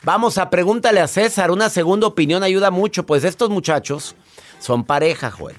Vamos 0.04 0.38
a 0.38 0.50
pregúntale 0.50 1.00
a 1.00 1.08
César. 1.08 1.52
Una 1.52 1.70
segunda 1.70 2.08
opinión 2.08 2.44
ayuda 2.44 2.72
mucho. 2.72 3.06
Pues 3.06 3.24
estos 3.24 3.50
muchachos 3.50 4.16
son 4.60 4.84
pareja, 4.84 5.32
Joel. 5.32 5.56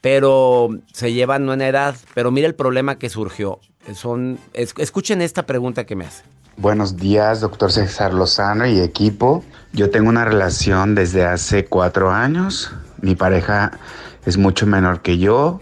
Pero 0.00 0.68
se 0.92 1.12
llevan 1.12 1.48
una 1.48 1.66
edad. 1.68 1.96
Pero 2.14 2.30
mira 2.30 2.46
el 2.46 2.54
problema 2.54 2.98
que 2.98 3.08
surgió. 3.08 3.58
Son, 3.94 4.38
es- 4.52 4.74
escuchen 4.78 5.22
esta 5.22 5.44
pregunta 5.46 5.84
que 5.86 5.96
me 5.96 6.04
hace. 6.06 6.22
Buenos 6.60 6.96
días, 6.96 7.40
doctor 7.40 7.70
César 7.70 8.12
Lozano 8.12 8.66
y 8.66 8.80
equipo. 8.80 9.44
Yo 9.72 9.90
tengo 9.90 10.08
una 10.08 10.24
relación 10.24 10.96
desde 10.96 11.24
hace 11.24 11.66
cuatro 11.66 12.10
años. 12.10 12.72
Mi 13.00 13.14
pareja 13.14 13.78
es 14.26 14.38
mucho 14.38 14.66
menor 14.66 15.00
que 15.00 15.18
yo. 15.18 15.60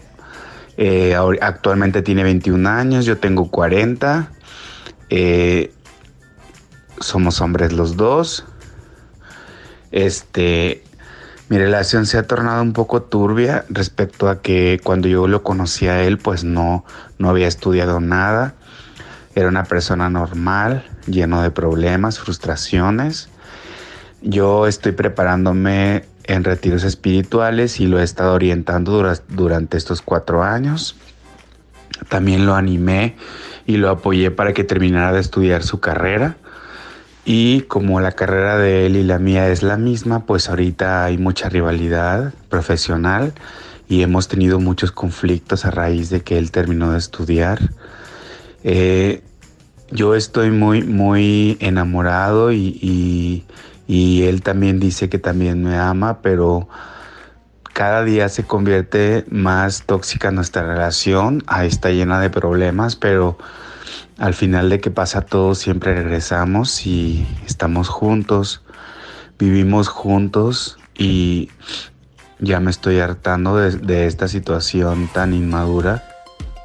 Eh, 0.75 1.15
actualmente 1.39 2.01
tiene 2.01 2.23
21 2.23 2.67
años, 2.67 3.05
yo 3.05 3.19
tengo 3.19 3.51
40. 3.51 4.31
Eh, 5.11 5.71
somos 6.99 7.41
hombres 7.41 7.73
los 7.73 7.95
dos. 7.95 8.45
Este, 9.91 10.83
mi 11.47 11.59
relación 11.59 12.07
se 12.07 12.17
ha 12.17 12.25
tornado 12.25 12.63
un 12.63 12.73
poco 12.73 13.03
turbia 13.03 13.65
respecto 13.69 14.29
a 14.29 14.41
que 14.41 14.81
cuando 14.83 15.07
yo 15.07 15.27
lo 15.27 15.43
conocí 15.43 15.87
a 15.87 16.01
él, 16.01 16.17
pues 16.17 16.43
no, 16.43 16.85
no 17.19 17.29
había 17.29 17.47
estudiado 17.47 17.99
nada. 17.99 18.55
Era 19.37 19.49
una 19.49 19.65
persona 19.65 20.09
normal, 20.09 20.83
lleno 21.05 21.43
de 21.43 21.51
problemas, 21.51 22.17
frustraciones. 22.17 23.29
Yo 24.23 24.65
estoy 24.65 24.93
preparándome 24.93 26.05
en 26.23 26.43
retiros 26.43 26.83
espirituales 26.83 27.79
y 27.79 27.85
lo 27.85 27.99
he 27.99 28.03
estado 28.03 28.33
orientando 28.33 28.93
dura- 28.93 29.21
durante 29.29 29.77
estos 29.77 30.01
cuatro 30.01 30.41
años. 30.41 30.95
También 32.09 32.47
lo 32.47 32.55
animé 32.55 33.15
y 33.67 33.77
lo 33.77 33.91
apoyé 33.91 34.31
para 34.31 34.53
que 34.53 34.63
terminara 34.63 35.13
de 35.13 35.19
estudiar 35.19 35.61
su 35.61 35.79
carrera. 35.79 36.37
Y 37.23 37.61
como 37.67 37.99
la 38.01 38.13
carrera 38.13 38.57
de 38.57 38.87
él 38.87 38.95
y 38.95 39.03
la 39.03 39.19
mía 39.19 39.49
es 39.49 39.61
la 39.61 39.77
misma, 39.77 40.25
pues 40.25 40.49
ahorita 40.49 41.05
hay 41.05 41.19
mucha 41.19 41.47
rivalidad 41.47 42.33
profesional 42.49 43.33
y 43.87 44.01
hemos 44.01 44.29
tenido 44.29 44.59
muchos 44.59 44.91
conflictos 44.91 45.63
a 45.63 45.69
raíz 45.69 46.09
de 46.09 46.21
que 46.21 46.39
él 46.39 46.49
terminó 46.49 46.93
de 46.93 46.97
estudiar. 46.97 47.59
Eh, 48.69 49.21
yo 49.91 50.13
estoy 50.13 50.51
muy, 50.51 50.83
muy 50.83 51.55
enamorado 51.61 52.51
y, 52.51 53.45
él 53.87 54.41
también 54.41 54.81
dice 54.81 55.07
que 55.07 55.19
también 55.19 55.63
me 55.63 55.77
ama, 55.77 56.21
pero 56.21 56.67
cada 57.71 58.03
día 58.03 58.27
se 58.27 58.43
convierte 58.43 59.23
más 59.29 59.83
tóxica 59.83 60.31
nuestra 60.31 60.63
relación. 60.63 61.45
Ahí 61.47 61.69
está 61.69 61.91
llena 61.91 62.19
de 62.19 62.29
problemas, 62.29 62.97
pero 62.97 63.37
al 64.17 64.33
final 64.33 64.69
de 64.69 64.81
que 64.81 64.91
pasa 64.91 65.21
todo 65.21 65.55
siempre 65.55 65.95
regresamos 65.95 66.85
y 66.85 67.25
estamos 67.45 67.87
juntos, 67.87 68.63
vivimos 69.39 69.87
juntos 69.87 70.77
y 70.97 71.51
ya 72.39 72.59
me 72.59 72.71
estoy 72.71 72.99
hartando 72.99 73.55
de, 73.55 73.77
de 73.77 74.07
esta 74.07 74.27
situación 74.27 75.07
tan 75.13 75.33
inmadura. 75.33 76.03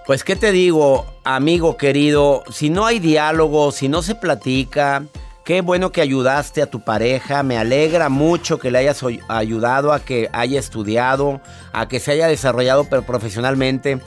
Pues 0.04 0.24
qué 0.24 0.34
te 0.34 0.50
digo, 0.50 1.11
amigo 1.24 1.76
querido, 1.76 2.42
si 2.50 2.70
no 2.70 2.86
hay 2.86 2.98
diálogo, 2.98 3.72
si 3.72 3.88
no 3.88 4.02
se 4.02 4.14
platica, 4.14 5.04
qué 5.44 5.60
bueno 5.60 5.92
que 5.92 6.00
ayudaste 6.00 6.62
a 6.62 6.70
tu 6.70 6.80
pareja, 6.80 7.42
me 7.42 7.58
alegra 7.58 8.08
mucho 8.08 8.58
que 8.58 8.70
le 8.70 8.78
hayas 8.78 9.02
ayudado 9.28 9.92
a 9.92 10.00
que 10.00 10.28
haya 10.32 10.58
estudiado, 10.58 11.40
a 11.72 11.88
que 11.88 12.00
se 12.00 12.12
haya 12.12 12.26
desarrollado 12.26 12.84
profesionalmente. 12.84 14.00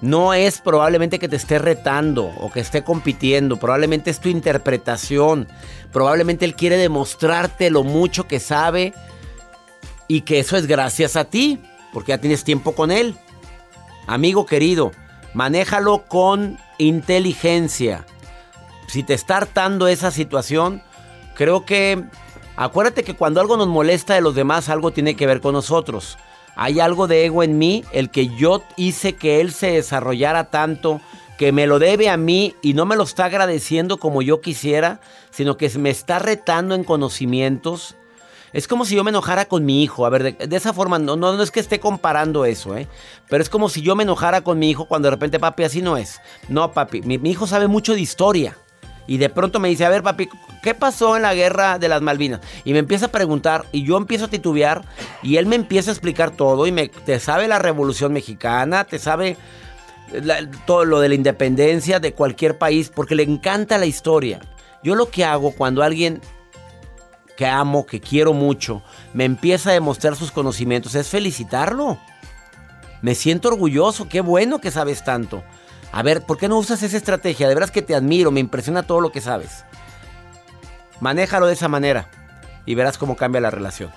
No 0.00 0.32
es 0.32 0.60
probablemente 0.60 1.18
que 1.18 1.28
te 1.28 1.36
esté 1.36 1.58
retando 1.58 2.24
o 2.24 2.50
que 2.50 2.60
esté 2.60 2.82
compitiendo, 2.82 3.58
probablemente 3.58 4.10
es 4.10 4.20
tu 4.20 4.30
interpretación, 4.30 5.46
probablemente 5.92 6.46
él 6.46 6.54
quiere 6.54 6.78
demostrarte 6.78 7.68
lo 7.68 7.84
mucho 7.84 8.26
que 8.26 8.40
sabe 8.40 8.94
y 10.08 10.22
que 10.22 10.38
eso 10.38 10.56
es 10.56 10.66
gracias 10.66 11.16
a 11.16 11.26
ti, 11.26 11.60
porque 11.92 12.10
ya 12.10 12.18
tienes 12.18 12.44
tiempo 12.44 12.74
con 12.74 12.90
él. 12.90 13.14
Amigo 14.06 14.46
querido, 14.46 14.90
manéjalo 15.34 16.04
con 16.06 16.58
inteligencia. 16.78 18.06
Si 18.88 19.02
te 19.02 19.14
está 19.14 19.36
hartando 19.36 19.86
esa 19.88 20.10
situación, 20.10 20.82
creo 21.34 21.64
que 21.64 22.04
acuérdate 22.56 23.04
que 23.04 23.14
cuando 23.14 23.40
algo 23.40 23.56
nos 23.56 23.68
molesta 23.68 24.14
de 24.14 24.20
los 24.20 24.34
demás, 24.34 24.68
algo 24.68 24.90
tiene 24.90 25.14
que 25.14 25.26
ver 25.26 25.40
con 25.40 25.52
nosotros. 25.52 26.18
Hay 26.56 26.80
algo 26.80 27.06
de 27.06 27.24
ego 27.24 27.42
en 27.42 27.58
mí, 27.58 27.84
el 27.92 28.10
que 28.10 28.28
yo 28.28 28.62
hice 28.76 29.14
que 29.14 29.40
él 29.40 29.52
se 29.52 29.72
desarrollara 29.72 30.50
tanto, 30.50 31.00
que 31.38 31.52
me 31.52 31.66
lo 31.66 31.78
debe 31.78 32.10
a 32.10 32.16
mí 32.16 32.54
y 32.60 32.74
no 32.74 32.84
me 32.84 32.96
lo 32.96 33.04
está 33.04 33.24
agradeciendo 33.24 33.96
como 33.96 34.20
yo 34.20 34.40
quisiera, 34.40 35.00
sino 35.30 35.56
que 35.56 35.70
me 35.78 35.88
está 35.88 36.18
retando 36.18 36.74
en 36.74 36.84
conocimientos. 36.84 37.96
Es 38.52 38.66
como 38.66 38.84
si 38.84 38.96
yo 38.96 39.04
me 39.04 39.10
enojara 39.10 39.44
con 39.44 39.64
mi 39.64 39.82
hijo. 39.82 40.06
A 40.06 40.10
ver, 40.10 40.36
de, 40.36 40.56
esa 40.56 40.72
forma, 40.72 40.98
no, 40.98 41.16
no, 41.16 41.32
no 41.34 41.42
es 41.42 41.50
que 41.50 41.60
esté 41.60 41.78
comparando 41.78 42.44
eso, 42.44 42.76
¿eh? 42.76 42.88
Pero 43.28 43.42
es 43.42 43.48
como 43.48 43.68
si 43.68 43.82
yo 43.82 43.94
me 43.94 44.02
enojara 44.02 44.42
con 44.42 44.58
mi 44.58 44.70
hijo 44.70 44.86
cuando 44.86 45.06
de 45.06 45.10
repente, 45.10 45.38
papi, 45.38 45.64
así 45.64 45.82
no 45.82 45.96
es. 45.96 46.20
No, 46.48 46.72
papi, 46.72 47.02
mi, 47.02 47.18
hijo 47.30 47.46
sabe 47.46 47.68
mucho 47.68 47.94
de 47.94 48.00
historia. 48.00 48.56
Y 49.06 49.18
de 49.18 49.28
pronto 49.28 49.58
me 49.60 49.68
dice, 49.68 49.84
a 49.84 49.88
ver, 49.88 50.02
papi, 50.02 50.28
¿qué 50.62 50.74
pasó 50.74 51.16
en 51.16 51.22
la 51.22 51.34
guerra 51.34 51.78
de 51.78 51.88
las 51.88 52.02
Malvinas? 52.02 52.40
Y 52.64 52.72
me 52.72 52.78
empieza 52.78 53.06
a 53.06 53.12
preguntar, 53.12 53.66
y 53.72 53.84
yo 53.84 53.96
empiezo 53.96 54.26
a 54.26 54.28
titubear, 54.28 54.82
y 55.22 55.36
él 55.36 55.46
me 55.46 55.56
empieza 55.56 55.90
a 55.90 55.94
explicar 55.94 56.30
todo, 56.30 56.66
y 56.66 56.72
me, 56.72 56.88
te 56.88 57.18
sabe 57.18 57.48
la 57.48 57.58
Revolución 57.58 58.12
Mexicana, 58.12 58.84
te 58.84 58.98
sabe 58.98 59.36
todo 60.66 60.84
lo 60.84 61.00
de 61.00 61.08
la 61.08 61.14
independencia 61.14 61.98
de 61.98 62.12
cualquier 62.14 62.58
país, 62.58 62.90
porque 62.94 63.14
le 63.14 63.22
encanta 63.22 63.78
la 63.78 63.86
historia. 63.86 64.40
Yo 64.82 64.94
lo 64.94 65.10
que 65.10 65.24
hago 65.24 65.52
cuando 65.52 65.82
alguien 65.82 66.20
que 67.40 67.46
amo, 67.46 67.86
que 67.86 68.02
quiero 68.02 68.34
mucho, 68.34 68.82
me 69.14 69.24
empieza 69.24 69.70
a 69.70 69.72
demostrar 69.72 70.14
sus 70.14 70.30
conocimientos, 70.30 70.94
es 70.94 71.08
felicitarlo. 71.08 71.98
Me 73.00 73.14
siento 73.14 73.48
orgulloso, 73.48 74.10
qué 74.10 74.20
bueno 74.20 74.60
que 74.60 74.70
sabes 74.70 75.02
tanto. 75.04 75.42
A 75.90 76.02
ver, 76.02 76.20
¿por 76.26 76.36
qué 76.36 76.48
no 76.48 76.58
usas 76.58 76.82
esa 76.82 76.98
estrategia? 76.98 77.48
De 77.48 77.54
veras 77.54 77.70
que 77.70 77.80
te 77.80 77.94
admiro, 77.94 78.30
me 78.30 78.40
impresiona 78.40 78.82
todo 78.82 79.00
lo 79.00 79.10
que 79.10 79.22
sabes. 79.22 79.64
Manéjalo 81.00 81.46
de 81.46 81.54
esa 81.54 81.68
manera 81.68 82.10
y 82.66 82.74
verás 82.74 82.98
cómo 82.98 83.16
cambia 83.16 83.40
la 83.40 83.50
relación. 83.50 83.90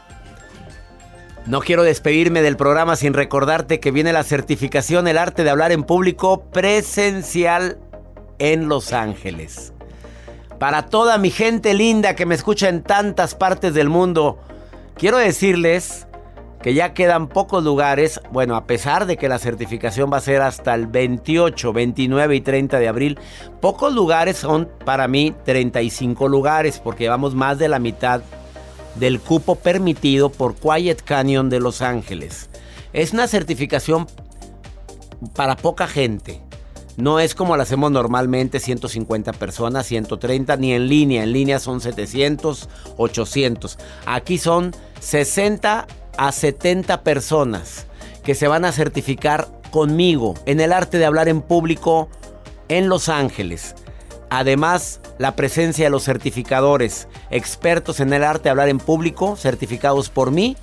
No 1.46 1.60
quiero 1.60 1.84
despedirme 1.84 2.42
del 2.42 2.56
programa 2.56 2.96
sin 2.96 3.14
recordarte 3.14 3.82
que 3.82 3.92
viene 3.92 4.14
la 4.14 4.24
certificación 4.24 5.06
El 5.10 5.18
arte 5.18 5.44
de 5.44 5.50
hablar 5.50 5.74
en 5.74 5.84
público 5.84 6.50
presencial 6.50 7.78
en 8.40 8.70
Los 8.70 8.94
Ángeles. 8.94 9.73
Para 10.60 10.86
toda 10.86 11.18
mi 11.18 11.30
gente 11.30 11.74
linda 11.74 12.16
que 12.16 12.26
me 12.26 12.36
escucha 12.36 12.70
en 12.70 12.84
tantas 12.84 13.36
partes 13.36 13.74
del 13.74 13.90
mundo, 13.90 14.40
quiero 14.96 15.18
decirles 15.18 16.08
que 16.62 16.74
ya 16.74 16.94
quedan 16.94 17.28
pocos 17.28 17.62
lugares, 17.62 18.22
bueno, 18.32 18.56
a 18.56 18.66
pesar 18.66 19.06
de 19.06 19.18
que 19.18 19.28
la 19.28 19.38
certificación 19.38 20.10
va 20.12 20.18
a 20.18 20.22
ser 20.22 20.42
hasta 20.42 20.74
el 20.74 20.88
28, 20.88 21.74
29 21.74 22.36
y 22.38 22.42
30 22.42 22.80
de 22.80 22.88
abril, 22.88 23.20
pocos 23.60 23.94
lugares 23.94 24.38
son 24.38 24.70
para 24.86 25.10
mí 25.10 25.36
35 25.44 26.30
lugares, 26.30 26.80
porque 26.80 27.04
llevamos 27.04 27.36
más 27.36 27.60
de 27.60 27.68
la 27.68 27.80
mitad 27.80 28.22
del 28.96 29.20
cupo 29.20 29.56
permitido 29.56 30.30
por 30.30 30.56
Quiet 30.56 31.02
Canyon 31.04 31.50
de 31.50 31.60
Los 31.60 31.82
Ángeles. 31.82 32.50
Es 32.94 33.12
una 33.12 33.28
certificación 33.28 34.08
para 35.36 35.58
poca 35.58 35.88
gente. 35.88 36.42
No 36.96 37.20
es 37.20 37.34
como 37.34 37.58
la 37.58 37.64
hacemos 37.64 37.92
normalmente, 37.92 38.60
150 38.60 39.34
personas, 39.34 39.88
130, 39.88 40.58
ni 40.58 40.74
en 40.74 40.88
línea. 40.88 41.24
En 41.24 41.34
línea 41.34 41.60
son 41.60 41.82
700, 41.82 42.70
800. 42.98 43.80
Aquí 44.06 44.38
son 44.38 44.76
60 45.00 45.88
a 46.18 46.32
70 46.32 47.04
personas 47.04 47.88
que 48.24 48.36
se 48.36 48.48
van 48.48 48.66
a 48.66 48.72
certificar 48.72 49.48
conmigo 49.72 50.36
en 50.46 50.60
el 50.60 50.72
arte 50.72 51.00
de 51.00 51.06
hablar 51.06 51.28
en 51.28 51.42
público 51.42 52.10
en 52.70 52.90
Los 52.90 53.10
Ángeles. 53.10 53.76
Además, 54.30 55.02
la 55.18 55.36
presencia 55.36 55.86
de 55.86 55.90
los 55.92 56.04
certificadores, 56.04 57.08
expertos 57.30 58.00
en 58.00 58.14
el 58.14 58.24
arte 58.24 58.46
de 58.46 58.50
hablar 58.52 58.70
en 58.70 58.80
público, 58.80 59.36
certificados 59.36 60.10
por 60.10 60.32
mí, 60.32 60.58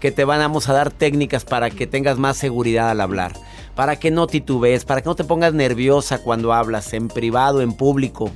que 0.00 0.12
te 0.12 0.24
vamos 0.24 0.68
a 0.68 0.72
dar 0.72 0.90
técnicas 0.90 1.44
para 1.44 1.70
que 1.70 1.86
tengas 1.86 2.18
más 2.18 2.36
seguridad 2.36 2.90
al 2.90 3.00
hablar, 3.00 3.32
para 3.76 3.96
que 3.96 4.10
no 4.10 4.26
titubees, 4.26 4.84
para 4.84 5.02
que 5.02 5.08
no 5.08 5.14
te 5.14 5.22
pongas 5.22 5.54
nerviosa 5.54 6.18
cuando 6.18 6.52
hablas 6.52 6.92
en 6.94 7.06
privado, 7.06 7.60
en 7.60 7.72
público, 7.72 8.32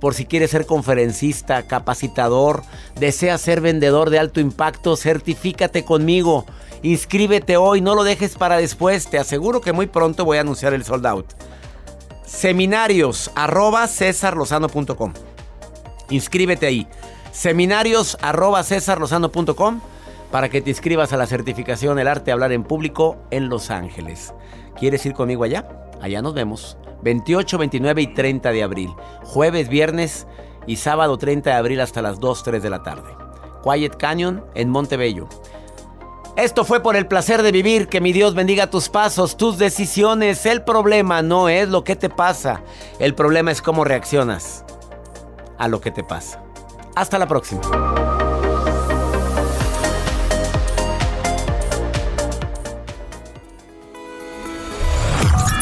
por 0.00 0.14
si 0.14 0.24
quieres 0.24 0.50
ser 0.50 0.66
conferencista, 0.66 1.64
capacitador, 1.64 2.62
deseas 2.98 3.40
ser 3.40 3.60
vendedor 3.60 4.10
de 4.10 4.18
alto 4.18 4.40
impacto, 4.40 4.96
certifícate 4.96 5.84
conmigo. 5.84 6.46
Inscríbete 6.82 7.56
hoy, 7.56 7.80
no 7.80 7.94
lo 7.94 8.04
dejes 8.04 8.36
para 8.36 8.58
después. 8.58 9.08
Te 9.08 9.18
aseguro 9.18 9.62
que 9.62 9.72
muy 9.72 9.86
pronto 9.86 10.26
voy 10.26 10.36
a 10.36 10.42
anunciar 10.42 10.74
el 10.74 10.84
sold 10.84 11.06
out. 11.06 11.26
Seminarios 12.26 13.30
arroba 13.34 13.88
cesarlozano.com. 13.88 15.14
Inscríbete 16.10 16.66
ahí. 16.66 16.86
Seminarios 17.32 18.18
arroba 18.20 18.62
cesarlozano.com 18.62 19.80
para 20.30 20.50
que 20.50 20.60
te 20.60 20.70
inscribas 20.70 21.12
a 21.12 21.16
la 21.16 21.26
certificación 21.26 21.98
El 21.98 22.08
arte 22.08 22.26
de 22.26 22.32
hablar 22.32 22.52
en 22.52 22.64
público 22.64 23.16
en 23.30 23.48
Los 23.48 23.70
Ángeles. 23.70 24.34
¿Quieres 24.78 25.04
ir 25.06 25.14
conmigo 25.14 25.44
allá? 25.44 25.68
Allá 26.00 26.22
nos 26.22 26.34
vemos. 26.34 26.76
28, 27.02 27.58
29 27.58 28.02
y 28.02 28.14
30 28.14 28.52
de 28.52 28.62
abril. 28.62 28.90
Jueves, 29.24 29.68
viernes 29.68 30.26
y 30.66 30.76
sábado 30.76 31.18
30 31.18 31.50
de 31.50 31.56
abril 31.56 31.80
hasta 31.80 32.02
las 32.02 32.20
2, 32.20 32.42
3 32.42 32.62
de 32.62 32.70
la 32.70 32.82
tarde. 32.82 33.10
Quiet 33.62 33.96
Canyon 33.96 34.44
en 34.54 34.70
Montebello. 34.70 35.28
Esto 36.36 36.64
fue 36.64 36.80
por 36.80 36.96
el 36.96 37.06
placer 37.06 37.42
de 37.42 37.52
vivir. 37.52 37.88
Que 37.88 38.00
mi 38.00 38.12
Dios 38.12 38.34
bendiga 38.34 38.68
tus 38.68 38.88
pasos, 38.88 39.36
tus 39.36 39.56
decisiones. 39.56 40.44
El 40.46 40.64
problema 40.64 41.22
no 41.22 41.48
es 41.48 41.68
lo 41.68 41.84
que 41.84 41.94
te 41.94 42.10
pasa. 42.10 42.62
El 42.98 43.14
problema 43.14 43.52
es 43.52 43.62
cómo 43.62 43.84
reaccionas 43.84 44.64
a 45.58 45.68
lo 45.68 45.80
que 45.80 45.90
te 45.90 46.02
pasa. 46.02 46.42
Hasta 46.96 47.18
la 47.18 47.28
próxima. 47.28 47.62